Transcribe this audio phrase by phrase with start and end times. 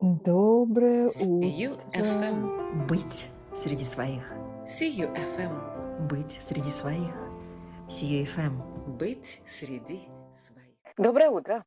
[0.00, 1.46] Доброе утро.
[1.92, 2.86] FM.
[2.86, 3.26] Быть
[3.62, 4.32] среди своих.
[4.64, 6.08] CU FM.
[6.08, 7.14] Быть среди своих.
[7.86, 8.96] CUFM.
[8.96, 10.74] Быть среди своих.
[10.96, 11.66] Доброе утро.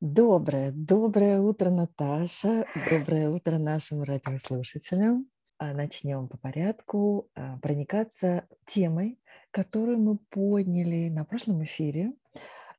[0.00, 2.64] Доброе, доброе утро, Наташа.
[2.88, 5.26] Доброе утро нашим радиослушателям.
[5.58, 9.18] А, Начнем по порядку а, проникаться темой,
[9.50, 12.12] которую мы подняли на прошлом эфире.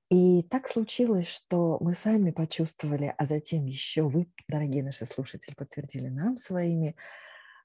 [0.10, 6.08] И так случилось, что мы сами почувствовали, а затем еще вы, дорогие наши слушатели, подтвердили
[6.09, 6.95] нам своими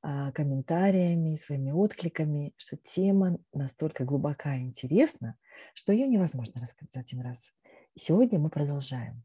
[0.02, 5.38] а, комментариями, своими откликами, что тема настолько глубока и интересна,
[5.73, 7.51] что ее невозможно рассказать за один раз.
[7.95, 9.23] И сегодня мы продолжаем.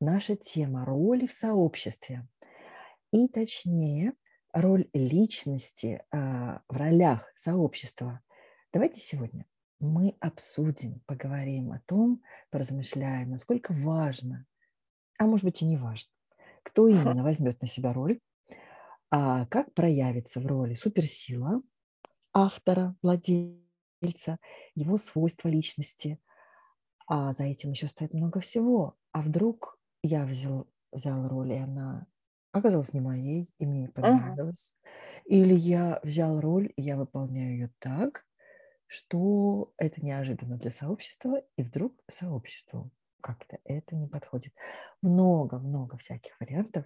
[0.00, 2.26] Наша тема роли в сообществе.
[3.12, 4.14] И точнее,
[4.52, 8.20] роль личности а, в ролях сообщества.
[8.72, 9.46] Давайте сегодня
[9.80, 14.46] мы обсудим, поговорим о том, поразмышляем, насколько важно,
[15.18, 16.10] а может быть и не важно,
[16.64, 18.20] кто именно возьмет на себя роль,
[19.10, 21.58] а как проявится в роли суперсила
[22.34, 24.38] автора, владельца,
[24.74, 26.20] его свойства личности.
[27.08, 28.96] А за этим еще стоит много всего.
[29.12, 32.06] А вдруг я взял, взял роль, и она
[32.52, 34.76] оказалась не моей, и мне не понравилась.
[35.26, 38.25] Или я взял роль, и я выполняю ее так,
[38.86, 44.52] что это неожиданно для сообщества, и вдруг сообществу как-то это не подходит.
[45.02, 46.84] Много-много всяких вариантов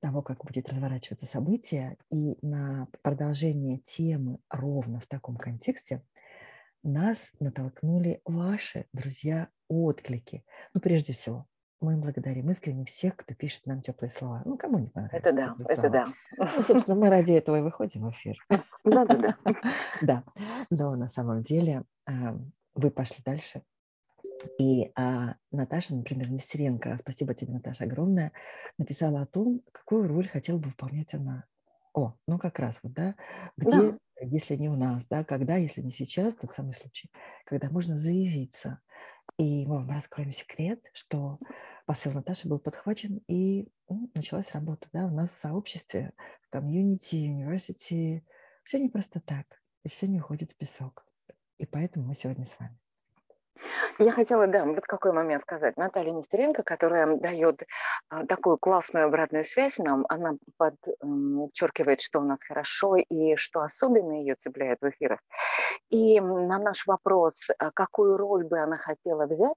[0.00, 6.02] того, как будет разворачиваться событие, и на продолжение темы ровно в таком контексте
[6.82, 10.44] нас натолкнули ваши, друзья, отклики.
[10.74, 11.46] Ну, прежде всего,
[11.84, 14.42] мы благодарим искренне всех, кто пишет нам теплые слова.
[14.44, 15.88] Ну, кому не понравится Это да, это слова.
[15.90, 16.08] да.
[16.38, 18.36] Ну, собственно, мы ради этого и выходим в эфир.
[18.84, 19.34] Да, да, да.
[20.02, 20.24] Да,
[20.70, 22.36] но на самом деле а,
[22.74, 23.62] вы пошли дальше.
[24.58, 28.32] И а, Наташа, например, Нестеренко, спасибо тебе, Наташа, огромное,
[28.78, 31.44] написала о том, какую роль хотела бы выполнять она.
[31.94, 33.14] О, ну как раз вот, да,
[33.56, 33.98] где, Да.
[34.20, 37.10] если не у нас, да, когда, если не сейчас, тот самый случай,
[37.46, 38.80] когда можно заявиться.
[39.38, 41.38] И мы вам раскроем секрет, что
[41.86, 46.12] посыл Наташи был подхвачен, и ну, началась работа, да, у нас в сообществе,
[46.42, 48.24] в комьюнити, университете,
[48.64, 49.46] все не просто так,
[49.82, 51.06] и все не уходит в песок.
[51.58, 52.78] И поэтому мы сегодня с вами.
[53.98, 55.76] Я хотела, да, вот какой момент сказать.
[55.76, 57.62] Наталья Нестеренко, которая дает
[58.08, 64.12] а, такую классную обратную связь нам, она подчеркивает, что у нас хорошо и что особенно
[64.18, 65.20] ее цепляет в эфирах.
[65.90, 69.54] И на наш вопрос, а, какую роль бы она хотела взять,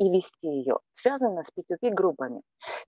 [0.00, 2.40] и вести ее, связано с P2P-группами.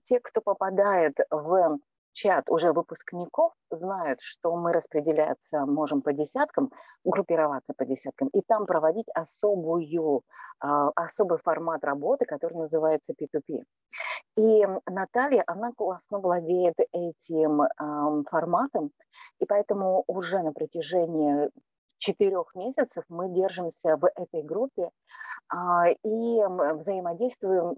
[0.03, 1.79] Те, кто попадает в
[2.13, 6.71] чат уже выпускников, знают, что мы распределяться можем по десяткам,
[7.03, 10.23] группироваться по десяткам, и там проводить особую,
[10.59, 13.63] а, особый формат работы, который называется P2P.
[14.35, 17.61] И Наталья, она классно владеет этим
[18.29, 18.91] форматом,
[19.39, 21.51] и поэтому уже на протяжении
[22.03, 24.89] четырех месяцев мы держимся в этой группе
[25.49, 26.41] а, и
[26.75, 27.75] взаимодействуем,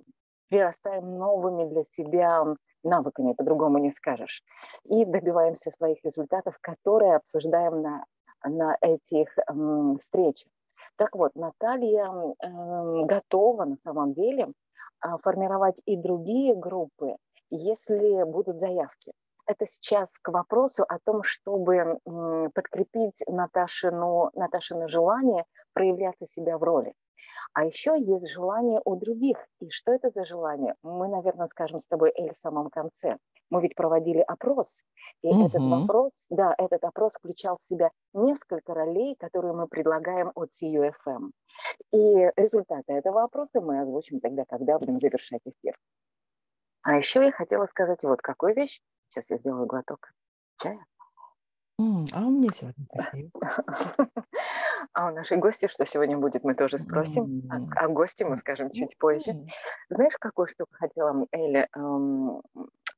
[0.50, 2.44] прирастаем новыми для себя
[2.84, 4.44] навыками, по-другому не скажешь,
[4.86, 8.06] и добиваемся своих результатов, которые обсуждаем на,
[8.44, 9.30] на этих
[10.00, 10.52] встречах.
[10.98, 14.48] Так вот, Наталья м, готова на самом деле
[15.02, 17.16] а, формировать и другие группы,
[17.50, 19.12] если будут заявки.
[19.48, 22.00] Это сейчас к вопросу о том, чтобы
[22.54, 26.94] подкрепить Наташину, Наташину желание проявляться себя в роли.
[27.54, 29.38] А еще есть желание у других.
[29.60, 30.76] И что это за желание?
[30.84, 33.18] Мы, наверное, скажем с тобой, Эль, в самом конце.
[33.50, 34.84] Мы ведь проводили опрос,
[35.22, 35.82] и этот Мгм.
[35.82, 41.32] вопрос, да, этот опрос включал в себя несколько ролей, которые мы предлагаем от CUFM.
[41.92, 45.78] И результаты этого опроса мы озвучим тогда, когда будем завершать эфир.
[46.82, 48.82] А еще я хотела сказать вот какую вещь.
[49.10, 50.12] Сейчас я сделаю глоток
[50.58, 50.86] чая.
[51.80, 53.30] М, А у меня сегодня кофе.
[54.94, 57.42] А у нашей гости что сегодня будет, мы тоже спросим.
[57.50, 59.46] А о гости мы скажем чуть позже.
[59.90, 62.42] Знаешь, какую штуку хотела, Эля, эм,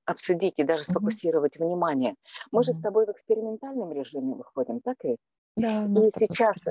[0.06, 2.16] обсудить и даже сфокусировать внимание?
[2.52, 5.18] Мы же с тобой в экспериментальном режиме выходим, так и?
[5.56, 6.68] Да, И сейчас,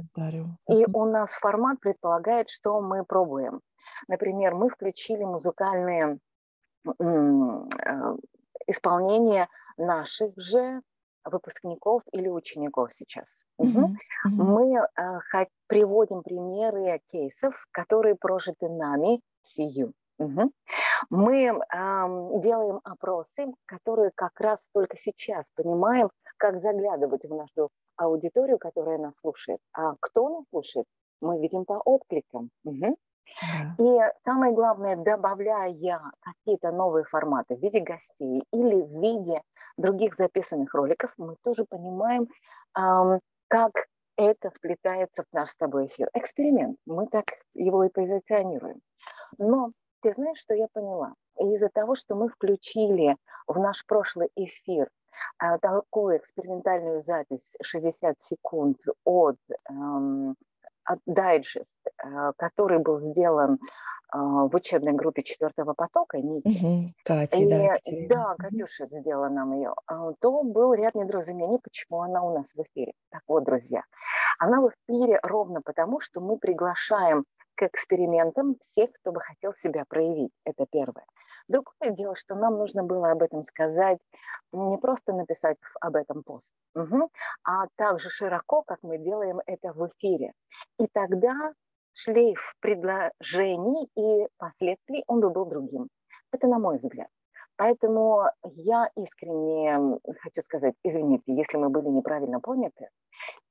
[0.69, 3.61] и у нас формат предполагает, что мы пробуем.
[4.07, 6.19] Например, мы включили музыкальные
[8.57, 10.83] м, э, исполнения наших же
[11.25, 13.45] выпускников или учеников сейчас.
[13.59, 13.89] Мгм.
[14.25, 14.53] Мгм.
[14.55, 19.93] Мы э, приводим примеры кейсов, которые прожиты нами в сию.
[20.19, 20.53] Мгм.
[21.11, 28.59] Мы ам, делаем опросы, которые как раз только сейчас понимаем, как заглядывать в нашу аудиторию,
[28.59, 29.61] которая нас слушает.
[29.73, 30.87] А кто нас слушает?
[31.21, 32.51] Мы видим по откликам.
[32.65, 32.97] Мгм.
[33.79, 35.75] И самое главное, добавляя
[36.21, 39.43] какие-то новые форматы в виде гостей или в виде
[39.77, 42.29] других записанных роликов, мы тоже понимаем,
[43.49, 43.73] как
[44.17, 46.09] это вплетается в наш с тобой эфир.
[46.15, 46.79] Эксперимент.
[46.87, 48.81] Мы так его и позиционируем.
[49.39, 51.15] Но ты знаешь, что я поняла?
[51.39, 54.89] Из-за того, что мы включили в наш прошлый эфир
[55.39, 59.37] а, такую экспериментальную запись 60 секунд от,
[59.69, 60.37] эм,
[61.07, 66.47] дайджест, э, который был сделан э, в учебной группе четвертого потока, Ники.
[66.47, 67.77] Угу, Катя, и, да.
[68.09, 69.75] Да, Катюша сделала нам ее.
[69.87, 72.93] А, то был ряд недоразумений, почему она у нас в эфире.
[73.11, 73.83] Так вот, друзья,
[74.39, 77.25] она в эфире ровно потому, что мы приглашаем
[77.57, 80.33] к экспериментам всех, кто бы хотел себя проявить.
[80.45, 81.07] Это первое.
[81.49, 83.99] Другое дело, что нам нужно было об этом сказать,
[84.53, 87.11] не просто написать об этом пост, угу,
[87.45, 90.33] а также широко, как мы делаем это в эфире.
[90.79, 91.53] И тогда
[91.93, 95.89] шлейф предложений и последствий, он бы был другим.
[96.33, 97.09] Это на мой взгляд.
[97.57, 98.25] Поэтому
[98.55, 102.91] я искренне хочу сказать, извините, если мы были неправильно поняты,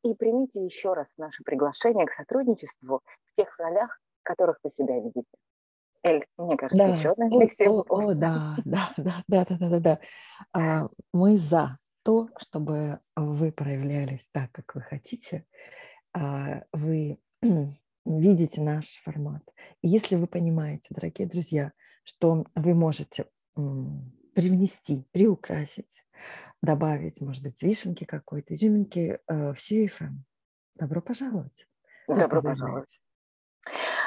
[0.04, 5.00] и примите еще раз наше приглашение к сотрудничеству в тех ролях, в которых вы себя
[5.00, 5.26] видите.
[6.04, 6.94] Эль, мне кажется, да.
[6.94, 10.00] еще одна о, о, о, да, да, да, да, да, да, да.
[10.54, 15.48] А, мы за то, чтобы вы проявлялись так, как вы хотите.
[16.14, 17.18] А, вы
[18.06, 19.42] видите наш формат.
[19.82, 21.72] И если вы понимаете, дорогие друзья,
[22.04, 23.26] что вы можете
[23.56, 26.06] привнести, приукрасить,
[26.62, 30.18] добавить, может быть, вишенки какой-то, изюминки э, в CFM,
[30.76, 31.68] добро пожаловать.
[32.08, 33.00] Добро пожаловать.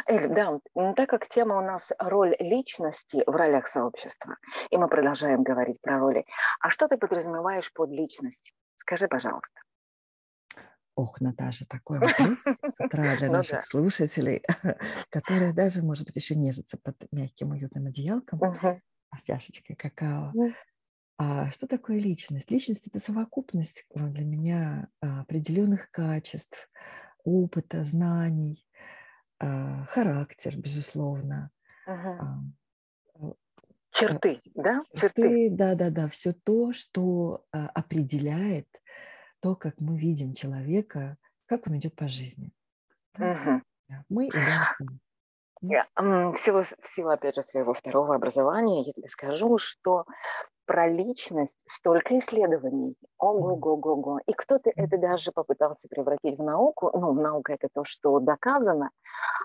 [0.07, 0.61] Эль, да,
[0.95, 4.37] так как тема у нас роль личности в ролях сообщества,
[4.71, 6.25] и мы продолжаем говорить про роли,
[6.61, 8.55] а что ты подразумеваешь под личность?
[8.79, 9.61] Скажи, пожалуйста.
[10.95, 13.61] Ох, Наташа, такой вопрос с утра для Ну наших да.
[13.61, 14.43] слушателей,
[15.11, 18.41] которые даже, может быть, еще нежатся под мягким уютным одеялком.
[19.17, 20.33] С чашечкой какао.
[21.21, 22.51] А что такое личность?
[22.51, 26.71] Личность– это совокупность э, для меня а, определенных качеств,
[27.25, 28.65] опыта, знаний,
[29.41, 31.51] а, характер, безусловно.
[31.87, 32.21] Мгм.
[32.21, 32.41] а,
[33.17, 33.33] э,
[33.91, 34.81] Черты, да?
[34.95, 35.23] Черты.
[35.23, 38.69] Черты, да-да-да, все то, что определяет
[39.41, 41.17] то, как мы видим человека,
[41.47, 42.53] как он идет по жизни.
[43.19, 43.63] Да?
[43.89, 44.31] Да, Мы и
[45.61, 50.05] В силу, в силу, опять же, своего второго образования я тебе скажу, что
[50.67, 52.95] про личность столько исследований.
[53.19, 54.19] Ого-го-го-го.
[54.27, 56.91] И кто-то это даже попытался превратить в науку.
[56.93, 58.91] Ну, наука это то, что доказано.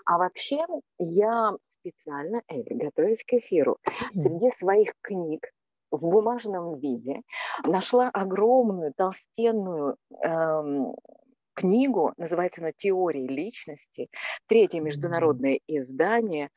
[0.04, 0.66] А вообще
[0.98, 3.78] я специально, Элли, готовясь к эфиру,
[4.12, 5.46] среди своих книг
[5.90, 7.22] в бумажном виде
[7.64, 10.94] нашла огромную толстенную эм,
[11.54, 14.08] книгу, называется она «Теория личности»,
[14.48, 16.50] третье международное издание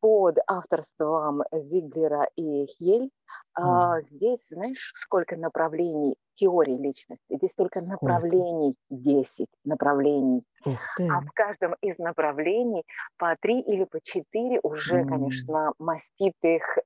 [0.00, 3.10] под авторством Зиглера и Хель.
[3.54, 7.36] А, здесь, знаешь, сколько направлений теории личности?
[7.36, 8.44] Здесь только Сколько?
[8.60, 10.42] направлений 10 направлений.
[11.08, 12.84] А в каждом из направлений
[13.18, 15.04] по три или по четыре уже, М.
[15.04, 16.78] конечно, маститых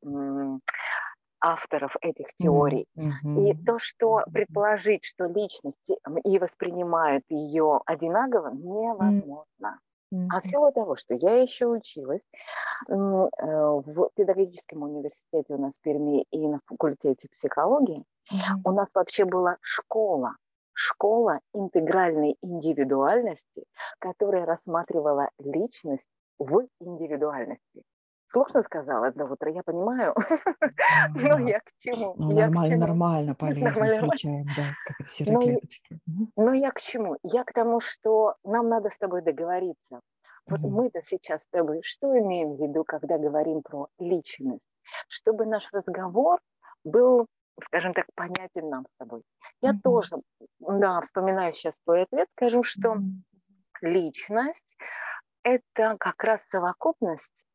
[1.41, 2.87] авторов этих теорий.
[3.35, 3.65] И мгм.
[3.65, 9.81] то, что предположить, что личности и воспринимают ее одинаково, невозможно.
[10.29, 10.43] А Мгм.
[10.43, 12.23] в силу того, что я еще училась
[12.89, 18.65] э, в педагогическом университете у нас в Перми и на факультете психологии, Мгм.
[18.65, 20.37] у нас вообще была школа,
[20.75, 23.65] школа интегральной индивидуальности,
[24.01, 27.85] которая рассматривала личность в индивидуальности.
[28.31, 30.15] Сложно сказала до утра, я понимаю,
[31.15, 31.41] но Да.
[31.41, 32.15] я к чему?
[32.19, 35.99] Ну, нормально, нормально, полезно, включаем, да, как это серые Ну, клеточки.
[36.37, 37.17] Но я к чему?
[37.23, 40.01] Я к тому, что нам надо с тобой договориться.
[40.47, 44.67] Вот мы-то сейчас с тобой что имеем в виду, когда говорим про личность?
[45.09, 46.41] Чтобы наш разговор
[46.85, 47.27] был,
[47.63, 49.23] скажем так, понятен нам с тобой.
[49.63, 50.17] Я тоже,
[50.59, 52.97] да, вспоминаю сейчас твой ответ, скажу, что
[53.81, 54.77] личность–
[55.43, 57.48] это как раз совокупность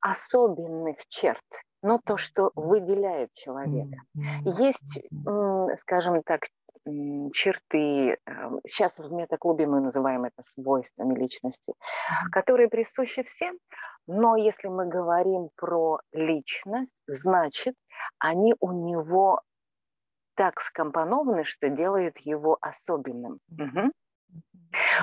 [0.00, 1.44] особенных черт,
[1.82, 3.98] но то, что выделяет человека.
[4.44, 5.00] Есть,
[5.80, 6.46] скажем так,
[7.34, 8.18] черты,
[8.66, 11.74] сейчас в метаклубе мы называем это свойствами личности,
[12.32, 13.58] которые присущи всем,
[14.06, 17.74] но если мы говорим про личность, значит,
[18.18, 19.42] они у него
[20.34, 23.38] так скомпонованы, что делают его особенным.
[23.48, 23.92] Мгм.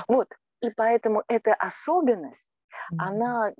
[0.07, 0.27] Вот,
[0.61, 2.49] и поэтому эта особенность,
[2.97, 3.51] она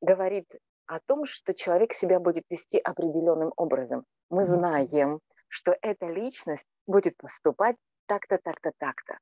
[0.00, 0.46] говорит
[0.86, 4.04] о том, что человек себя будет вести определенным образом.
[4.30, 7.76] Мы знаем, что эта личность будет поступать
[8.06, 9.18] так-то, так-то, так-то,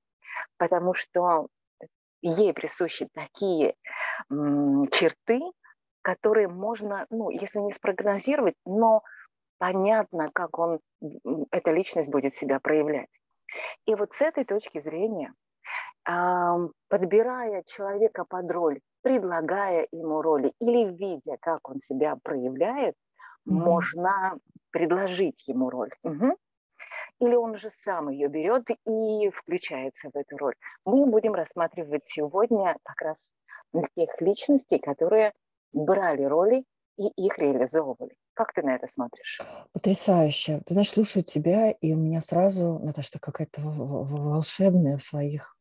[0.59, 1.49] потому что
[2.23, 3.75] ей присущи такие
[4.31, 5.41] м, черты,
[6.03, 9.03] который можно, ну, если не спрогнозировать, но
[9.59, 10.81] понятно, как он,
[11.51, 13.11] эта личность будет себя проявлять.
[13.87, 15.35] И вот с этой точки зрения,
[16.89, 23.53] подбирая человека под роль, предлагая ему роли или видя, как он себя проявляет, mm-hmm.
[23.53, 24.39] можно
[24.71, 25.91] предложить ему роль.
[26.03, 26.37] Угу.
[27.21, 30.55] Или он же сам ее берет и включается в эту роль.
[30.85, 33.33] Мы будем рассматривать сегодня как раз
[33.95, 35.33] тех личностей, которые
[35.73, 36.65] брали роли
[36.99, 38.17] и их реализовывали.
[38.35, 39.41] Как ты на это смотришь?
[39.73, 40.63] Потрясающе.
[40.67, 45.57] Ты знаешь, слушаю тебя, и у меня сразу, Наташа, какая-то волшебная в своих,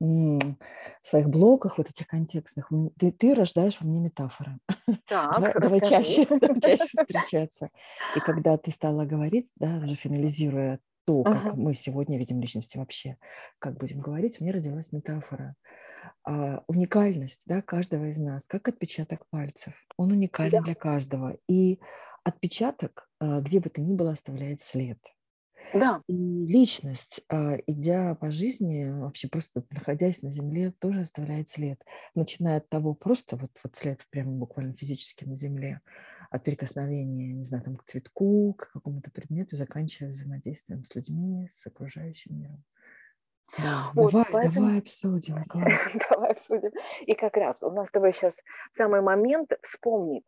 [0.00, 0.56] в
[1.02, 2.70] своих блоках, вот этих контекстных.
[2.98, 4.58] Ты, ты рождаешь во мне метафоры.
[5.06, 6.26] Так, давай, давай чаще,
[6.62, 7.70] чаще встречаться.
[8.16, 11.56] И когда ты стала говорить, да, уже финализируя то, как uh-huh.
[11.56, 13.16] мы сегодня видим личности вообще,
[13.58, 15.54] как будем говорить, у меня родилась метафора–
[16.66, 19.74] уникальность да, каждого из нас, как отпечаток пальцев.
[19.96, 20.62] Он уникален да.
[20.62, 21.36] для каждого.
[21.48, 21.80] И
[22.24, 24.98] отпечаток, а, где бы то ни было, оставляет след.
[25.74, 26.02] Да.
[26.06, 31.82] И личность, а, идя по жизни, вообще просто находясь на земле, тоже оставляет след.
[32.14, 35.80] Начиная от того просто, вот, вот след прямо буквально физически на земле,
[36.30, 41.66] от прикосновения, не знаю, там, к цветку, к какому-то предмету, заканчивая взаимодействием с людьми, с
[41.66, 42.64] окружающим миром.
[43.56, 44.66] Да, вот, давай, поэтому...
[44.66, 45.36] давай обсудим.
[46.10, 46.70] Давай обсудим.
[47.00, 48.42] И как раз у нас с тобой сейчас
[48.74, 50.24] самый момент вспомнить,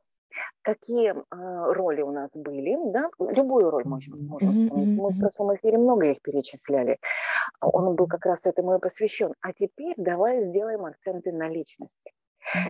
[0.63, 4.99] какие э, роли у нас были, да, любую роль можно, можно вспомнить.
[4.99, 6.99] Мы в прошлом эфире много их перечисляли.
[7.61, 9.35] Он был как раз этому и посвящен.
[9.41, 12.13] А теперь давай сделаем акценты на личности.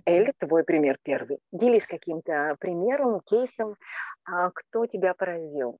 [0.04, 1.38] Эль, твой пример первый.
[1.52, 3.76] Делись каким-то примером, кейсом,
[4.24, 5.78] а, кто тебя поразил.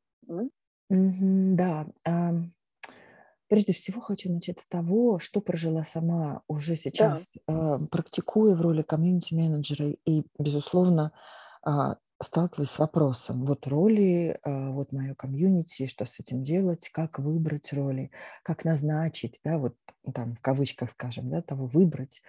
[0.88, 1.86] Да,
[3.50, 7.80] Прежде всего хочу начать с того, что прожила сама уже сейчас, да.
[7.90, 11.10] практикуя в роли комьюнити-менеджера и, безусловно,
[11.66, 11.70] э,
[12.22, 17.72] сталкиваясь с вопросом, вот роли, э, вот мое комьюнити, что с этим делать, как выбрать
[17.72, 18.12] роли,
[18.44, 19.74] как назначить, да, вот
[20.14, 22.22] там в кавычках скажем, да, того выбрать,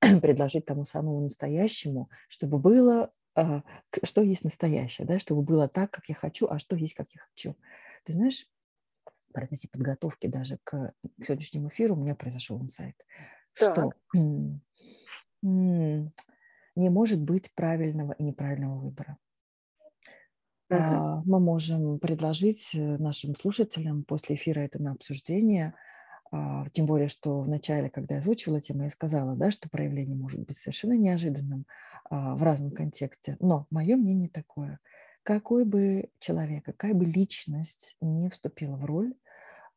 [0.22, 3.62] предложить тому самому настоящему, чтобы было, э,
[4.04, 7.20] что есть настоящее, да, чтобы было так, как я хочу, а что есть, как я
[7.20, 7.56] хочу.
[8.04, 8.46] Ты знаешь,
[9.28, 12.96] в процессе подготовки даже к, к сегодняшнему эфиру у меня произошел инсайт,
[13.54, 13.92] что
[15.42, 19.18] не может быть правильного и неправильного выбора.
[20.70, 21.22] Uh-huh.
[21.24, 25.74] Мы можем предложить э, нашим слушателям после эфира это на обсуждение,
[26.30, 30.14] а, тем более, что в начале, когда я озвучивала тему, я сказала, да, что проявление
[30.14, 31.64] может быть совершенно неожиданным
[32.10, 33.38] а, в разном контексте.
[33.40, 34.78] Но мое мнение такое–
[35.28, 39.12] какой бы человек, какая бы личность не вступила в роль,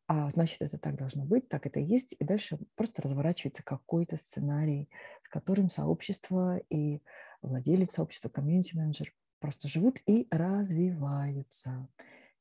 [0.06, 4.16] а значит, это так должно быть, так это и есть, и дальше просто разворачивается какой-то
[4.16, 4.88] сценарий,
[5.22, 7.02] с которым сообщество и
[7.42, 11.86] владелец сообщества, комьюнити-менеджер просто живут и развиваются,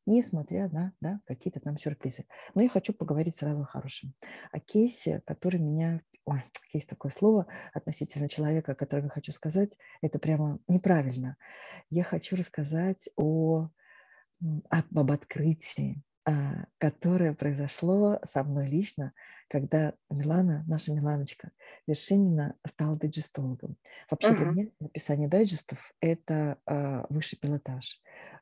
[0.06, 2.24] несмотря на да, какие-то там сюрпризы.
[2.56, 4.14] Но я хочу поговорить сразу о хорошем,
[4.54, 9.78] о кейсе, который меня ой, есть такое слово относительно человека, о котором я хочу сказать,
[10.02, 11.38] это прямо неправильно.
[11.90, 13.70] Я хочу рассказать о,
[14.70, 19.14] об открытии, а, которое произошло со мной лично,
[19.48, 21.52] когда Милана, наша Миланочка
[21.88, 23.76] Вершинина стала дайджестологом.
[24.10, 24.38] Вообще uh-huh.
[24.38, 28.02] для меня написание дайджестов– это э, высший пилотаж.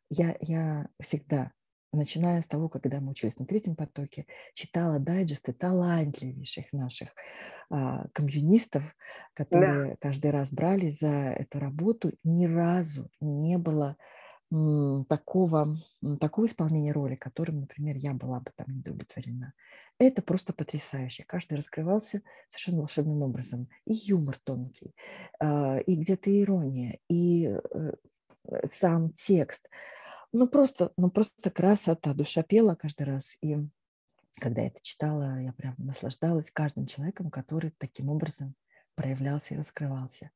[0.09, 1.51] Я, я всегда
[1.91, 7.09] начиная с того, когда мы учились на третьем потоке, читала дайджесты талантливейших наших
[7.69, 8.83] а, комьюнистов,
[9.33, 9.97] которые да.
[9.99, 12.11] каждый раз брали за эту работу.
[12.23, 13.97] Ни разу не было
[14.51, 15.77] м, такого,
[16.19, 19.53] такого исполнения роли, которым, например, я была бы там недовлетворена.
[19.97, 21.25] Это просто потрясающе.
[21.27, 23.67] Каждый раскрывался совершенно волшебным образом.
[23.85, 24.95] И юмор тонкий,
[25.39, 27.91] а, и где-то ирония, и э,
[28.71, 29.69] сам текст–
[30.31, 33.37] ну просто, ну просто красота, душа пела каждый раз.
[33.41, 33.57] И
[34.39, 38.55] когда я это читала, я прям наслаждалась каждым человеком, который таким образом
[38.95, 40.31] проявлялся и раскрывался.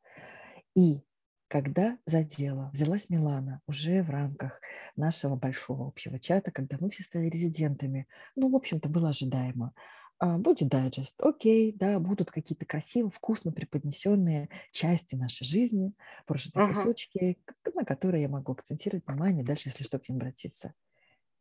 [0.75, 1.03] И
[1.47, 4.59] когда за дело взялась Милана уже в рамках
[4.95, 9.73] нашего большого общего чата, когда мы все стали резидентами, ну, в общем-то, было ожидаемо.
[10.19, 15.93] А, будет дайджест, окей, да, будут какие-то красиво, вкусно преподнесенные части нашей жизни,
[16.25, 16.73] прожитые uh-huh.
[16.73, 17.39] кусочки,
[17.73, 20.73] на которые я могу акцентировать внимание дальше, если что, к ним обратиться.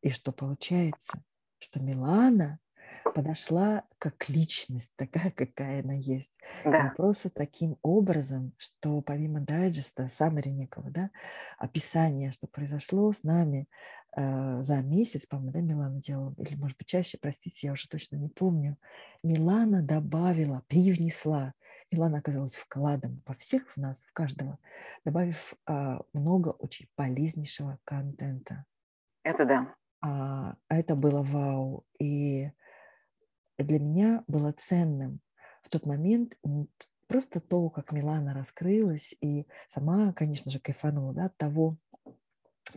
[0.01, 1.23] И что получается,
[1.59, 2.59] что Милана
[3.15, 6.33] подошла как личность, такая, какая она есть.
[6.65, 6.89] Да.
[6.89, 11.11] вопросу таким образом, что помимо дайджеста, саммари некого, да,
[11.59, 13.69] описания, что произошло с нами
[14.17, 18.17] э, за месяц, по-моему, да, Милана делала, или, может быть, чаще, простите, я уже точно
[18.17, 18.77] не помню,
[19.23, 21.55] Милана добавила, привнесла
[21.93, 24.59] Милана оказалась вкладом во всех в нас, в каждого,
[25.05, 28.65] добавив а, много очень полезнейшего контента.
[29.23, 29.75] Это да.
[30.01, 31.85] А, это было вау.
[31.99, 32.51] И
[33.59, 35.21] для меня было ценным
[35.63, 36.37] в тот момент
[37.07, 41.77] просто то, как Милана раскрылась, и сама, конечно же, кайфанула да, от того,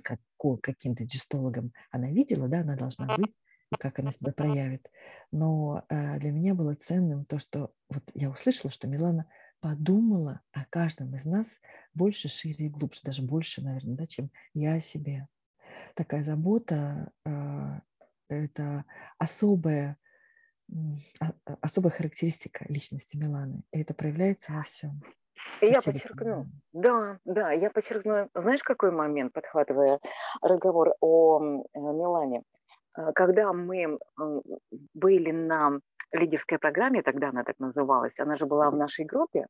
[0.02, 0.20] как,
[0.62, 3.34] каким-то гестологом она видела, да, она должна быть,
[3.72, 4.90] и как она себя проявит.
[5.32, 9.26] Но э, для меня было ценным то, что вот я услышала, что Милана
[9.60, 11.60] подумала о каждом из нас
[11.94, 15.28] больше, шире и глубже, даже больше, наверное, да, чем я о себе.
[15.96, 17.80] Такая забота э,–
[18.30, 18.86] это
[19.18, 19.98] особая,
[21.62, 25.02] особая характеристика личности Миланы, и это проявляется во всем.
[25.62, 30.00] Я подчеркну, да, да, я подчеркну, знаешь, какой момент, подхватывая
[30.42, 32.44] разговор о э, Милане?
[32.98, 34.00] Э, когда мы
[34.94, 35.80] были на
[36.12, 39.48] лидерской программе, тогда она так называлась, она же была в нашей группе,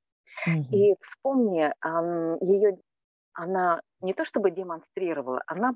[0.47, 0.75] угу.
[0.75, 1.71] и вспомни,
[2.43, 2.77] ее,
[3.33, 5.75] она не то чтобы демонстрировала, она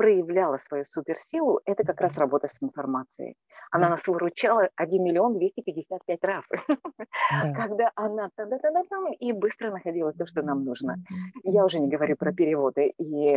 [0.00, 3.36] проявляла свою суперсилу, это как раз работа с информацией.
[3.70, 3.90] Она да.
[3.90, 7.52] нас выручала 1 миллион 255 раз, да.
[7.54, 10.96] когда она та да да да там и быстро находила то, что нам нужно.
[11.44, 13.36] Я уже не говорю про переводы и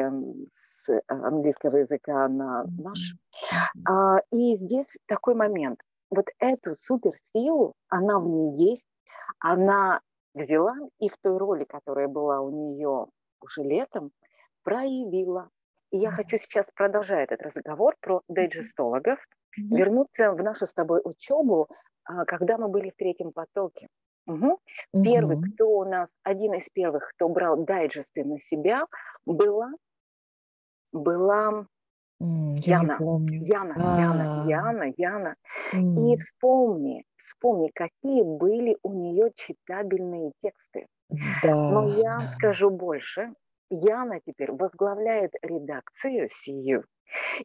[0.54, 3.18] с английского языка на наш.
[3.86, 5.82] А, и здесь такой момент.
[6.12, 8.88] Вот эту суперсилу, она в ней есть,
[9.40, 10.00] она
[10.34, 13.08] взяла и в той роли, которая была у нее
[13.42, 14.12] уже летом,
[14.64, 15.50] проявила.
[15.94, 19.78] И я хочу сейчас, продолжая этот разговор про дайджестологов, mm-hmm.
[19.78, 21.68] вернуться в нашу с тобой учебу,
[22.04, 23.88] а, когда мы были в третьем потоке.
[24.26, 24.60] Угу.
[24.94, 25.04] Угу.
[25.04, 28.86] Первый, кто у нас, один из первых, кто брал дайджесты на себя,
[29.26, 29.72] была,
[30.92, 31.66] была
[32.22, 32.98] mm, Яна.
[33.30, 34.00] Яна, а.
[34.00, 35.36] Яна, Яна, Яна.
[35.74, 36.14] Mm.
[36.14, 40.88] И вспомни, вспомни, какие были у нее читабельные тексты.
[41.44, 41.54] Да.
[41.54, 43.34] Но я скажу больше.
[43.70, 46.86] Яна теперь возглавляет редакцию сию,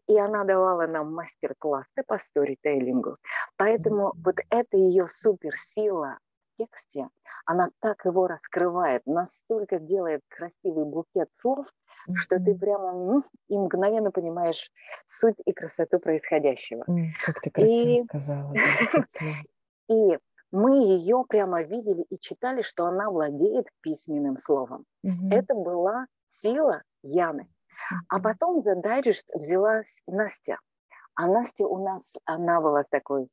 [0.06, 3.16] и она давала нам мастер-классы по сторителлингу.
[3.56, 6.18] Поэтому вот это ее суперсила
[6.54, 7.08] в тексте,
[7.46, 12.14] она так его раскрывает, настолько делает красивый букет слов, mm-hmm.
[12.14, 14.70] что ты прямо ну, и мгновенно понимаешь
[15.06, 16.84] суть и красоту происходящего.
[16.88, 18.02] Mm, как ты красиво и...
[18.02, 18.54] сказала.
[19.88, 20.18] И
[20.50, 24.84] мы ее прямо видели и читали, что она владеет письменным словом.
[25.04, 25.32] Mm-hmm.
[25.32, 27.48] Это была сила Яны.
[28.08, 30.58] А потом за дайджест взялась Настя.
[31.14, 33.26] А Настя у нас, она была такой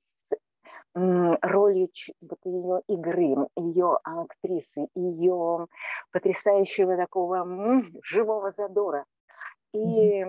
[0.94, 1.90] ролью
[2.22, 5.68] вот ее игры, ее актрисы, ее
[6.12, 7.46] потрясающего такого
[8.02, 9.06] живого задора.
[9.74, 10.26] И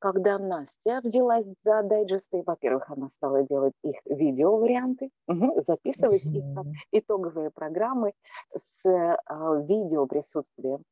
[0.00, 5.10] когда Настя взялась за дайджесты, во-первых, она стала делать их видео-варианты,
[5.66, 8.12] записывать их как итоговые программы
[8.56, 10.84] с а, видео присутствием.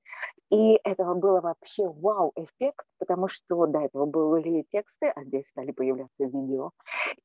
[0.50, 6.24] И этого было вообще вау-эффект, потому что до этого были тексты, а здесь стали появляться
[6.24, 6.70] видео.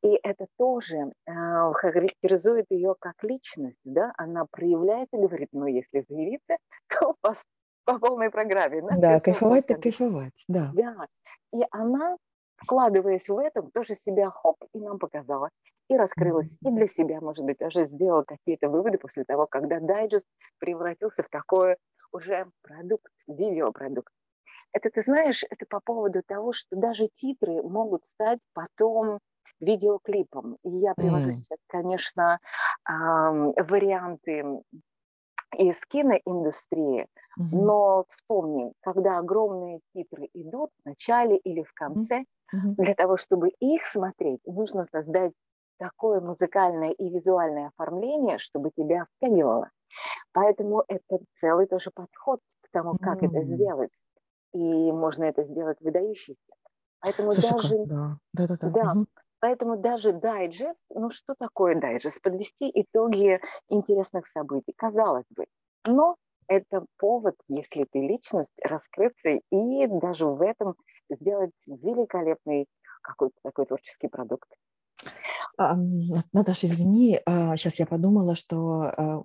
[0.01, 6.05] И это тоже а, характеризует ее как личность, да, она проявляет и говорит, ну, если
[6.09, 6.57] заявиться,
[6.89, 7.15] то
[7.85, 8.83] по полной программе.
[8.97, 10.71] Да, кайфовать так кайфовать, да.
[10.73, 10.95] Да,
[11.53, 12.17] и она,
[12.57, 15.49] вкладываясь в этом, тоже себя хоп и нам показала.
[15.89, 16.69] И раскрылась, mm-hmm.
[16.69, 20.25] и для себя, может быть, даже сделала какие-то выводы после того, когда дайджест
[20.57, 21.75] превратился в такой
[22.13, 24.13] уже продукт, видеопродукт.
[24.71, 29.19] Это, ты знаешь, это по поводу того, что даже титры могут стать потом
[29.59, 30.57] видеоклипом.
[30.63, 31.31] И я привожу mm.
[31.33, 32.39] сейчас, конечно,
[32.85, 34.61] варианты
[35.53, 37.43] из киноиндустрии, mm-hmm.
[37.51, 42.19] но вспомни, когда огромные титры идут в начале или в конце,
[42.53, 42.75] mm-hmm.
[42.77, 45.33] для того, чтобы их смотреть, нужно создать
[45.77, 49.69] такое музыкальное и визуальное оформление, чтобы тебя втягивало.
[50.31, 53.27] Поэтому это целый тоже подход к тому, как mm-hmm.
[53.27, 53.91] это сделать.
[54.53, 56.37] И можно это сделать выдающийся.
[57.03, 57.85] Поэтому Слушай, даже...
[57.85, 58.69] Да, да, да.
[58.69, 59.05] да угу.
[59.43, 62.21] Поэтому даже дайджест, ну что такое дайджест?
[62.21, 65.43] Подвести итоги интересных событий, казалось бы.
[65.85, 66.15] Но
[66.47, 70.75] это повод, если ты личность, раскрыться и даже в этом
[71.09, 72.67] сделать великолепный
[73.01, 74.47] какой-то такой творческий продукт.
[75.57, 79.23] Наташа, извини, сейчас я подумала, что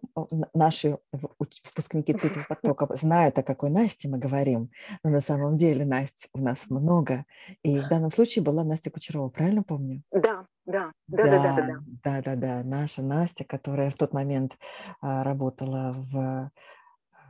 [0.55, 4.71] наши выпускники третьего потока знают, о какой Насте мы говорим,
[5.03, 7.25] но на самом деле Насть у нас много.
[7.63, 10.03] И в данном случае была Настя Кучерова, правильно помню?
[10.13, 11.79] Да, да, да, да, да, да.
[12.05, 14.59] Да, да, да, наша Настя, которая в тот момент
[15.01, 16.51] работала в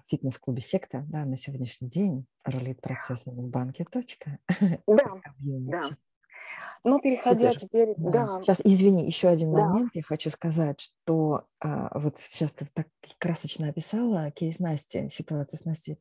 [0.08, 4.38] фитнес-клубе «Секта», да, на сегодняшний день рулит процессом в банке «Точка».
[4.86, 5.88] Да, да.
[6.84, 7.60] Ну, переходя Супер.
[7.60, 8.12] теперь, Да.
[8.12, 9.62] да, Сейчас, извини, еще один Да.
[9.72, 9.90] момент.
[9.94, 12.86] Я хочу сказать, что а, вот сейчас ты так
[13.18, 15.98] красочно описала кейс Насти, ситуацию с Настей,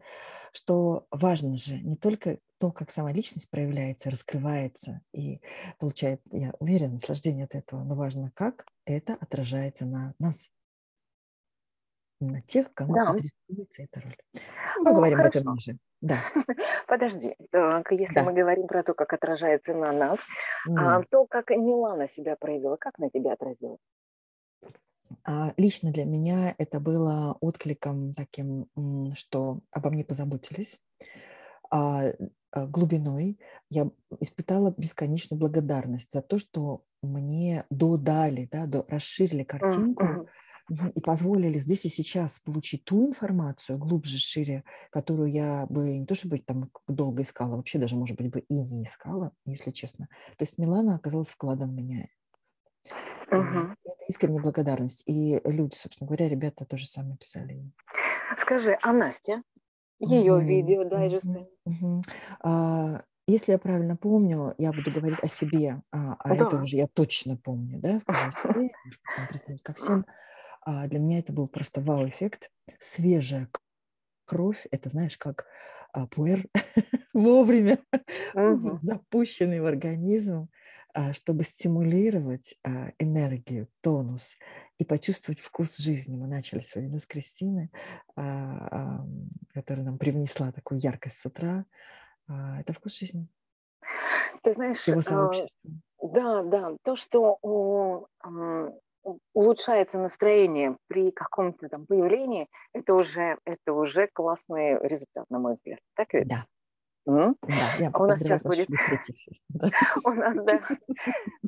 [0.53, 5.41] что важно же не только то, как сама личность проявляется, раскрывается и
[5.79, 10.47] получает, я уверена, наслаждение от этого, но важно, как это отражается на нас,
[12.19, 13.09] на тех, кому Да.
[13.09, 14.17] адресуется эта роль.
[14.77, 15.77] Ну, Поговорим об этом ниже.
[16.01, 16.17] Да.
[16.87, 17.35] подожди.
[17.51, 18.25] Так, если Да.
[18.25, 20.19] мы говорим про то, как отражается на нас,
[20.75, 21.05] а, М.
[21.09, 23.79] то, как Милана себя проявила, как на тебя отразилось?
[25.23, 28.67] А, Лично для меня это было откликом таким,
[29.15, 30.79] что обо мне позаботились.
[31.71, 32.03] А,
[32.51, 40.05] а, Глубиной я испытала бесконечную благодарность за то, что мне додали, да, до- расширили картинку
[40.05, 40.27] мгм.
[40.95, 46.15] И позволили здесь и сейчас получить ту информацию глубже, шире, которую я бы не то
[46.15, 50.07] чтобы там долго искала, вообще даже, может быть, бы и не искала, если честно.
[50.37, 52.07] То есть Милана оказалась вкладом в меня.
[53.31, 53.75] Мгм.
[53.83, 55.01] это искренняя благодарность.
[55.07, 57.71] И люди, собственно говоря, ребята тоже сами писали.
[58.37, 59.43] Скажи, а Настя?
[59.99, 61.47] Ее Мгм, видео дайджесты?
[61.65, 62.01] мгм.
[62.41, 66.57] А, Если я правильно помню, я буду говорить о себе, а а это Да.
[66.57, 68.69] уже я точно помню, да, скажу о себе,
[69.63, 70.05] как всем.
[70.69, 72.51] А Для меня это был просто вау-эффект.
[72.79, 73.49] Свежая
[74.25, 75.47] кровь, это знаешь, как
[75.93, 76.47] а, пуэр
[77.13, 77.79] вовремя
[78.33, 78.79] Мгм.
[78.81, 80.49] запущенный в организм,
[80.93, 84.37] а, чтобы стимулировать а, энергию, тонус
[84.79, 86.17] и почувствовать вкус жизни.
[86.17, 87.71] Мы начали сегодня с Кристины,
[88.17, 91.65] а, ам, которая нам привнесла такую яркость с утра.
[92.27, 93.29] А, Это вкус жизни
[94.43, 95.71] Ты знаешь, всего а, сообщества.
[96.01, 98.07] да, да, то, что у-
[99.33, 105.79] улучшается настроение при каком-то там появлении, это уже, это уже классный результат, на мой взгляд.
[105.95, 106.27] Так ведь?
[106.27, 106.45] Да,
[107.07, 107.37] М?
[107.41, 108.67] да, я А у нас сейчас будет,
[110.03, 110.61] у нас, да,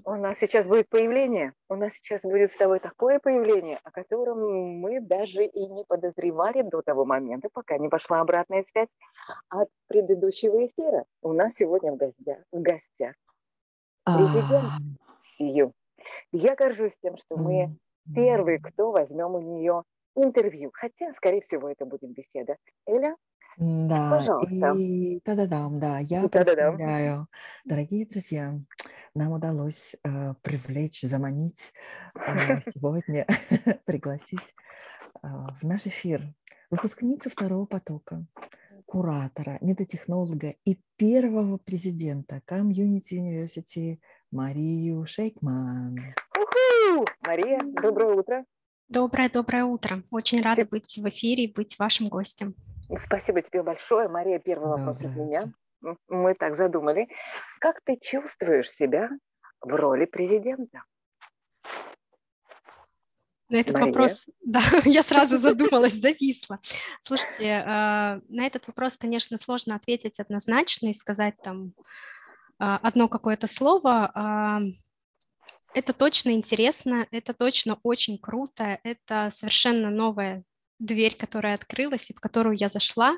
[0.05, 4.39] у нас сейчас будет появление, у нас сейчас будет с тобой такое появление, о котором
[4.79, 8.95] мы даже и не подозревали до того момента, пока не пошла обратная связь
[9.49, 11.03] от предыдущего эфира.
[11.21, 13.15] У нас сегодня в гостях, в гостях
[14.05, 14.77] президент А,
[15.19, 15.73] Сию.
[16.31, 17.75] Я горжусь тем, что мы
[18.13, 19.83] первые, кто возьмем у нее
[20.15, 20.71] интервью.
[20.73, 22.57] Хотя, скорее всего, это будет беседа.
[22.85, 23.15] Эля,
[23.57, 24.73] Да, пожалуйста.
[24.77, 27.27] и та-да-дам, да, я представляю,
[27.65, 28.59] дорогие друзья,
[29.15, 31.73] нам удалось э, привлечь, заманить
[32.15, 33.25] э, сегодня,
[33.85, 34.55] пригласить
[35.21, 35.27] э,
[35.61, 36.33] в наш эфир
[36.69, 38.25] выпускницу второго потока,
[38.85, 43.99] куратора, метатехнолога и первого президента Community University
[44.31, 45.97] Марию Шейкман.
[46.37, 47.05] Уху!
[47.25, 48.45] Мария, доброе утро.
[48.87, 50.03] Доброе-доброе утро.
[50.11, 52.53] Очень рада Теп- быть в эфире и быть вашим гостем.
[52.95, 54.07] Спасибо тебе большое.
[54.07, 55.51] Мария, первый вопрос от меня.
[56.07, 57.07] Мы так задумали.
[57.59, 59.09] Как ты чувствуешь себя
[59.61, 60.83] в роли президента?
[63.49, 63.87] На этот Мария?
[63.87, 66.59] вопрос, да, я сразу задумалась, зависла.
[67.01, 71.73] Слушайте, э, на этот вопрос, конечно, сложно ответить однозначно и сказать там
[72.59, 74.11] одно какое-то слово.
[74.13, 74.59] А,
[75.73, 80.43] Это точно интересно, это точно очень круто, это совершенно новая
[80.79, 83.17] дверь, которая открылась и в которую я зашла.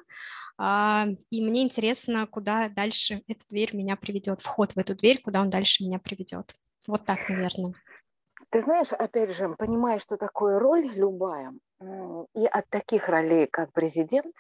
[0.58, 5.42] А, И мне интересно, куда дальше эта дверь меня приведет, вход в эту дверь, куда
[5.42, 6.54] он дальше меня приведет.
[6.88, 7.74] Вот так, наверное.
[8.50, 11.54] Ты знаешь, опять же, понимая, что такое роль любая,
[12.36, 14.36] и от таких ролей, как президент,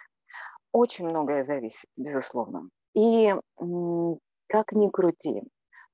[0.74, 2.70] очень многое зависит, безусловно.
[2.94, 3.34] И
[4.52, 5.44] как ни крути,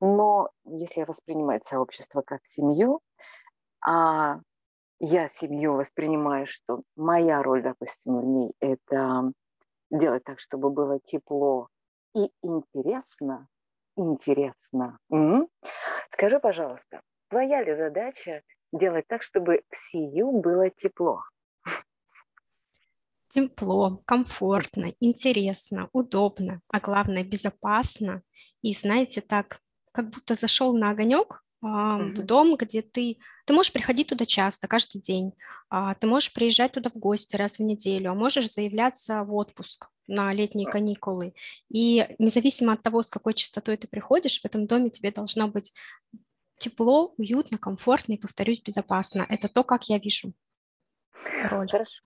[0.01, 3.01] но если воспринимать сообщество как семью,
[3.85, 4.39] а
[4.99, 9.31] я семью воспринимаю, что моя роль, допустим, в ней это
[9.91, 11.69] делать так, чтобы было тепло
[12.15, 13.47] и интересно,
[13.97, 14.99] интересно.
[15.11, 15.49] М?
[16.11, 18.43] Скажи, пожалуйста, твоя ли задача
[18.73, 21.21] делать так, чтобы в сию было тепло?
[23.37, 28.23] Тепло, комфортно, интересно, удобно, а главное безопасно.
[28.63, 33.71] И знаете, так, как будто зашел на огонек а, в дом, где ты, ты можешь
[33.71, 35.33] приходить туда часто, каждый день,
[35.69, 39.87] а, ты можешь приезжать туда в гости раз в неделю, а можешь заявляться в отпуск
[40.07, 40.71] на летние М.
[40.71, 41.35] каникулы.
[41.69, 45.73] И независимо от того, с какой частотой ты приходишь, в этом доме тебе должно быть
[46.57, 49.27] тепло, уютно, комфортно и, повторюсь, безопасно.
[49.29, 50.33] Это то, как я вижу
[51.51, 51.69] роль.
[51.69, 52.01] Хорошо.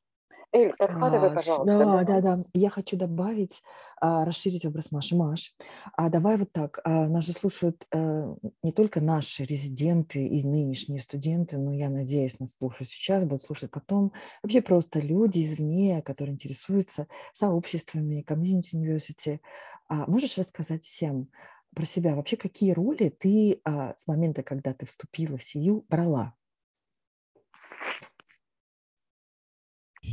[0.54, 1.62] Эль, ш- пожалуйста.
[1.62, 2.38] Да, да, да.
[2.54, 3.62] Я хочу добавить,
[4.02, 5.16] а, расширить образ Маши.
[5.16, 5.56] Маш,
[5.96, 6.80] а давай вот так.
[6.84, 12.40] а, Нас же слушают э, не только наши резиденты и нынешние студенты, но я надеюсь,
[12.40, 14.12] нас слушают сейчас, будут слушать потом.
[14.44, 19.42] Вообще просто люди извне, которые интересуются сообществами, комьюнити университи.
[19.88, 21.30] А Можешь рассказать всем,
[21.76, 22.16] про себя.
[22.16, 26.36] Вообще, какие роли ты а, с момента, когда ты вступила в сию, брала?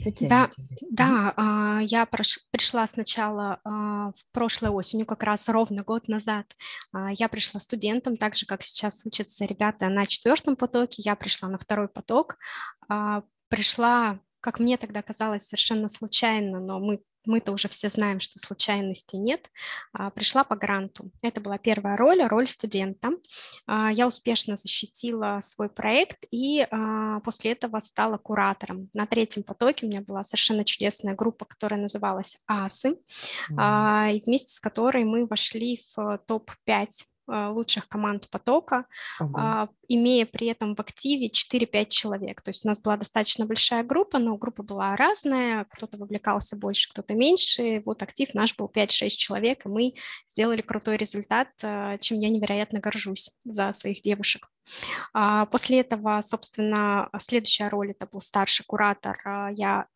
[0.05, 0.49] Какие да,
[0.91, 6.47] да, а, я пришла сначала а, в прошлой осенью, как раз ровно год назад.
[6.93, 11.03] А, я пришла студентом, так же, как сейчас учатся ребята на четвертом потоке.
[11.03, 12.37] Я пришла на второй поток.
[13.49, 19.19] Пришла, как мне тогда казалось, совершенно случайно, но мы мы-то уже все знаем, что случайностей
[19.19, 19.51] нет,
[19.93, 21.11] а, пришла по гранту.
[21.23, 23.11] Это была первая роль, роль студента.
[23.67, 28.89] А, я успешно защитила свой проект и а, после этого стала куратором.
[28.95, 32.99] На третьем потоке у меня была совершенно чудесная группа, которая называлась АСы,
[33.51, 34.15] mm-hmm.
[34.15, 36.87] и вместе с которой мы вошли в топ-5 а,
[37.29, 38.87] лучших команд потока,
[39.19, 39.69] ага.
[39.87, 42.43] имея при этом в активе 4-5 человек.
[42.43, 46.91] То есть у нас была достаточно большая группа, но группа была разная, кто-то вовлекался больше,
[46.91, 47.83] кто-то меньше.
[47.85, 49.95] Вот актив наш был 5-6 человек, и мы
[50.29, 54.49] сделали крутой результат, а, чем я невероятно горжусь за своих девушек.
[55.51, 59.19] После этого, собственно, следующая роль это был старший куратор.
[59.55, 59.87] Я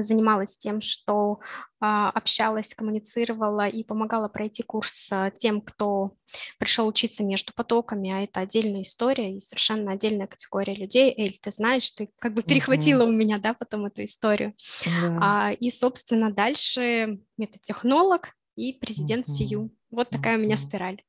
[0.00, 1.40] занималась тем, что
[1.80, 6.14] а, общалась, коммуницировала и помогала пройти курс а, тем, кто
[6.58, 11.12] пришел учиться между потоками, а это отдельная история и совершенно отдельная категория людей.
[11.16, 13.08] Эль, ты знаешь, ты как бы перехватила mm-hmm.
[13.08, 14.54] у меня, да, потом эту историю.
[14.86, 15.18] Yeah.
[15.20, 19.32] А, и, собственно, дальше метатехнолог и президент mm-hmm.
[19.32, 19.70] СИЮ.
[19.90, 20.40] Вот такая mm-hmm.
[20.40, 21.02] у меня спираль.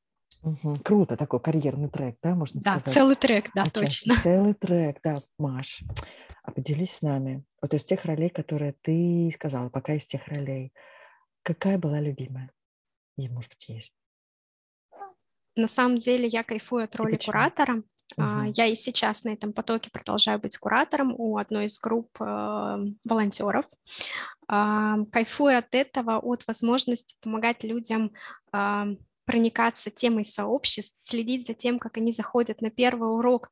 [0.44, 0.80] Угу.
[0.84, 2.84] Круто, такой карьерный трек, да, можно да, сказать?
[2.84, 3.80] Да, целый трек, да, Отчасти.
[4.08, 4.22] точно.
[4.22, 5.82] Целый трек, да, Маш.
[6.44, 10.74] А поделись с нами, вот из тех ролей, которые ты сказала, пока из тех ролей,
[11.42, 12.52] какая была любимая?
[13.16, 13.94] И, может быть, есть.
[15.56, 17.82] На самом деле я кайфую от роли куратора.
[18.18, 18.52] Угу.
[18.54, 22.78] Я и сейчас на этом потоке продолжаю быть куратором у одной из групп э,
[23.08, 23.64] волонтеров.
[24.50, 28.12] Э, кайфую от этого, от возможности помогать людям
[28.52, 33.50] э, проникаться темой сообществ, следить за тем, как они заходят на первый урок,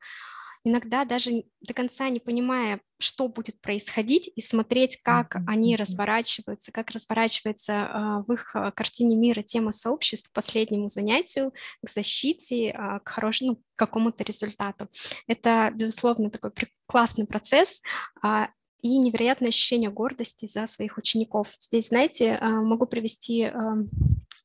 [0.65, 5.45] иногда даже до конца не понимая, что будет происходить, и смотреть, как mm-hmm.
[5.47, 11.53] они разворачиваются, как разворачивается э, в их э, картине мира тема сообществ к последнему занятию,
[11.85, 14.89] к защите, э, к хорошему, ну, какому-то результату.
[15.27, 16.53] Это, безусловно, такой
[16.87, 17.83] классный процесс,
[18.25, 18.47] э,
[18.83, 21.49] и невероятное ощущение гордости за своих учеников.
[21.61, 23.49] Здесь, знаете, могу привести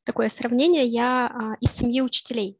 [0.04, 0.86] такое сравнение.
[0.86, 2.60] Я из семьи учителей.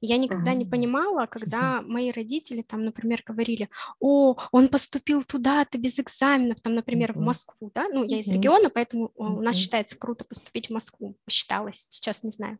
[0.00, 3.68] Я никогда не понимала, когда мои родители там, например, говорили,
[4.00, 8.70] о, он поступил туда-то без экзаменов, там, например, в Москву, да, ну, я из региона,
[8.70, 12.58] поэтому у нас считается круто поступить в Москву, считалось, сейчас не знаю.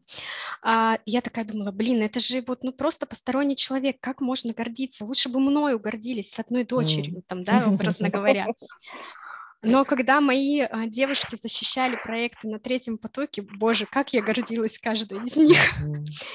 [0.62, 5.04] А, я такая думала, блин, это же вот, ну, просто посторонний человек, как можно гордиться?
[5.04, 8.46] Лучше бы мною гордились, родной дочерью, там, да, образно говоря.
[9.64, 15.24] Но когда мои а, девушки защищали проекты на третьем потоке, боже, как я гордилась каждой
[15.24, 15.58] из них.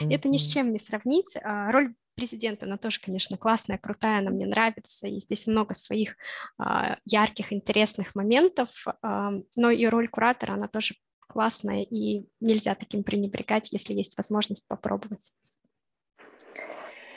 [0.09, 1.37] Это ни с чем не сравнить.
[1.41, 6.17] А, роль президента, она тоже, конечно, классная, крутая, она мне нравится, и здесь много своих
[6.57, 8.69] а, ярких, интересных моментов,
[9.01, 10.95] но и роль куратора, она тоже
[11.29, 15.31] классная, и нельзя таким пренебрегать, если есть возможность попробовать.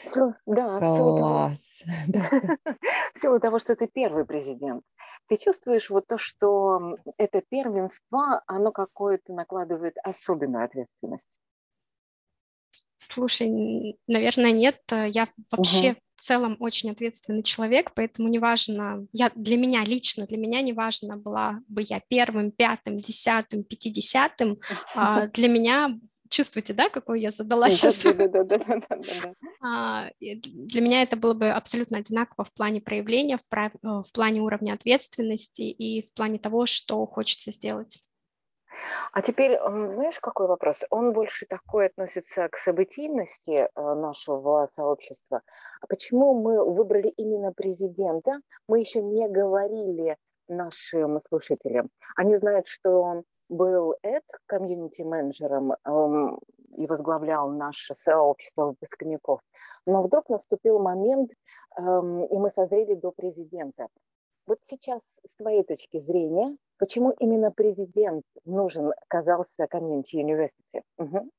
[0.05, 0.85] Все, да, Класс.
[0.85, 1.51] все того,
[3.15, 4.85] в силу того, что ты первый президент.
[5.29, 11.41] Ты чувствуешь вот то, что это первенство, оно какое-то накладывает особенную ответственность?
[12.97, 14.81] Слушай, наверное, нет.
[14.91, 15.99] Я вообще угу.
[16.17, 21.61] в целом очень ответственный человек, поэтому неважно, я, для меня лично, для меня неважно, была
[21.67, 24.59] бы я первым, пятым, десятым, пятидесятым,
[24.95, 25.99] а для меня
[26.33, 28.03] чувствуете, да, какой я задала сейчас?
[29.65, 33.43] А, для меня это было бы абсолютно одинаково в плане проявления, в.
[33.57, 37.99] Э, в плане уровня ответственности и в плане того, что хочется сделать.
[39.13, 40.83] А теперь, знаешь, какой вопрос?
[40.91, 45.43] Он больше такой относится к событийности э, нашего сообщества.
[45.81, 48.41] А почему мы выбрали именно президента?
[48.67, 50.17] Мы еще не говорили
[50.49, 51.89] нашим слушателям.
[52.17, 56.39] Они знают, что был Эд комьюнити-менеджером эм,
[56.77, 59.41] и возглавлял наше сообщество выпускников.
[59.87, 61.31] Но вдруг наступил момент,
[61.77, 63.89] эм, и мы созрели до президента.
[64.47, 70.83] Вот сейчас, с твоей точки зрения, почему именно президент нужен оказался комьюнити университете?
[70.99, 71.31] Угу.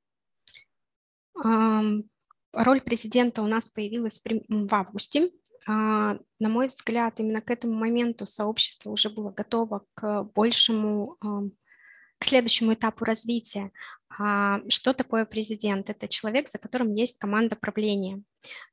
[2.53, 5.31] Роль президента у нас появилась в августе.
[5.65, 11.17] Uh, на мой взгляд, именно к этому моменту сообщество уже было готово к большему
[12.23, 13.71] к следующему этапу развития.
[14.17, 15.89] А, что такое президент?
[15.89, 18.23] Это человек, за которым есть команда правления.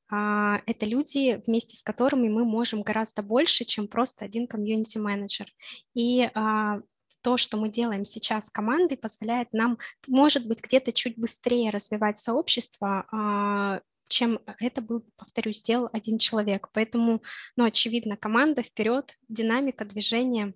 [0.08, 5.48] А, это люди, вместе с которыми мы можем гораздо больше, чем просто один комьюнити-менеджер.
[5.94, 6.80] И а,
[7.22, 13.82] то, что мы делаем сейчас командой, позволяет нам, может быть, где-то чуть быстрее развивать сообщество,
[14.08, 16.68] чем это был, повторюсь, сделал один человек.
[16.72, 17.20] Поэтому,
[17.56, 20.54] ну, очевидно, команда вперед, динамика, движение.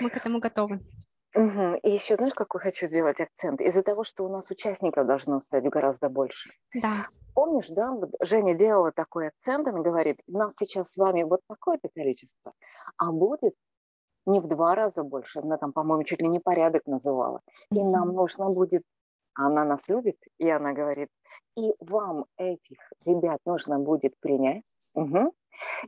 [0.00, 0.80] Мы к этому готовы.
[1.36, 1.80] Угу.
[1.82, 3.60] И еще знаешь, какой хочу сделать акцент?
[3.60, 6.50] Из-за того, что у нас участников должно стать гораздо больше.
[6.74, 7.08] Да.
[7.34, 11.40] Помнишь, да, вот Женя делала такой акцент, она говорит, у нас сейчас с вами вот
[11.46, 12.52] такое-то количество,
[12.96, 13.54] а будет
[14.24, 17.42] не в два раза больше, она там, по-моему, чуть ли не порядок называла.
[17.70, 18.82] И нам нужно будет,
[19.34, 21.10] она нас любит, и она говорит,
[21.58, 24.62] и вам этих ребят нужно будет принять,
[24.94, 25.34] угу.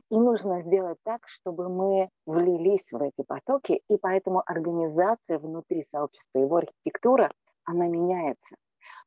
[0.09, 6.39] И нужно сделать так, чтобы мы влились в эти потоки, и поэтому организация внутри сообщества,
[6.39, 7.31] его архитектура,
[7.63, 8.55] она меняется.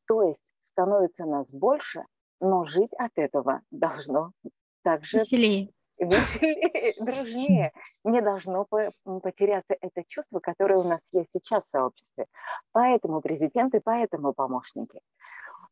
[0.06, 2.04] То есть становится нас больше,
[2.40, 4.32] но жить от этого должно
[4.82, 7.72] также веселее веселее, дружнее.
[8.04, 12.26] Не должно потеряться это чувство, которое у нас есть сейчас в сообществе.
[12.72, 15.00] Поэтому президенты, поэтому помощники.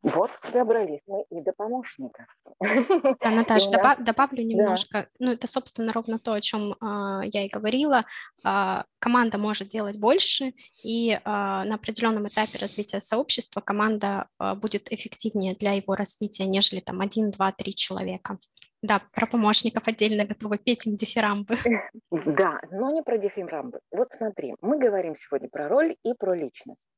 [0.02, 2.24] Вот добрались мы и до помощников.
[2.60, 4.92] Да, Наташа, добав, добавлю немножко.
[4.92, 5.08] Да.
[5.18, 8.06] Ну, это, собственно, ровно то, о чем э, я и говорила.
[8.44, 14.90] Э, команда может делать больше, и э, на определенном этапе развития сообщества команда э, будет
[14.90, 18.38] эффективнее для его развития, нежели там один, два, три человека.
[18.82, 21.56] Да, про помощников отдельно готовы петь им дифирамбы.
[22.10, 23.80] Да, но не про дифирамбы.
[23.90, 26.88] Вот смотри, мы говорим сегодня про роль и про личность.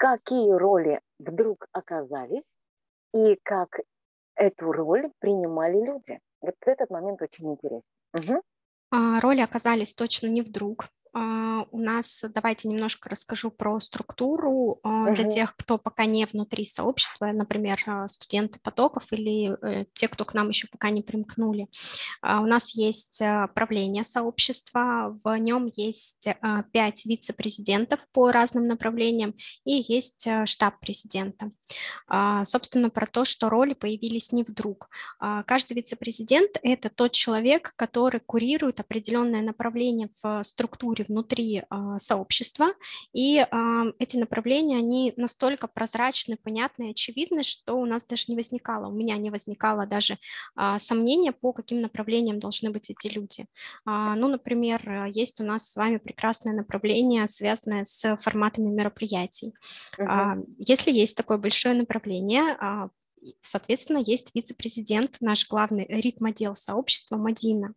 [0.00, 2.56] Какие роли вдруг оказались
[3.12, 3.80] и как
[4.34, 6.18] эту роль принимали люди?
[6.40, 7.82] Вот этот момент очень интересен.
[8.14, 8.40] Угу.
[8.92, 10.86] А, роли оказались точно не вдруг.
[11.12, 15.14] А, у нас, давайте немножко расскажу про структуру uh-huh.
[15.14, 20.24] для тех, кто пока не внутри сообщества, например, а, студенты потоков или э, те, кто
[20.24, 21.68] к нам еще пока не примкнули.
[22.22, 23.20] У нас есть
[23.54, 26.28] правление сообщества, в нем есть
[26.72, 31.50] пять вице-президентов по разным направлениям и есть штаб президента.
[32.44, 34.88] Собственно, про то, что роли появились не вдруг.
[35.46, 42.68] Каждый вице-президент– это тот человек, который курирует определенное направление в структуре структуре внутри а, сообщества,
[43.12, 48.36] и а, эти направления, они настолько прозрачны, понятны и очевидны, что у нас даже не
[48.36, 50.18] возникало, у меня не возникало даже
[50.56, 53.46] а, сомнения, по каким направлениям должны быть эти люди.
[53.86, 59.52] Ну, например, есть у нас с вами прекрасное направление, связанное с форматами мероприятий.
[59.98, 60.44] Uh-huh.
[60.58, 62.56] Если есть такое большое направление,
[63.40, 67.74] Соответственно, есть вице-президент, наш главный ритм-отдел сообщества Мадина.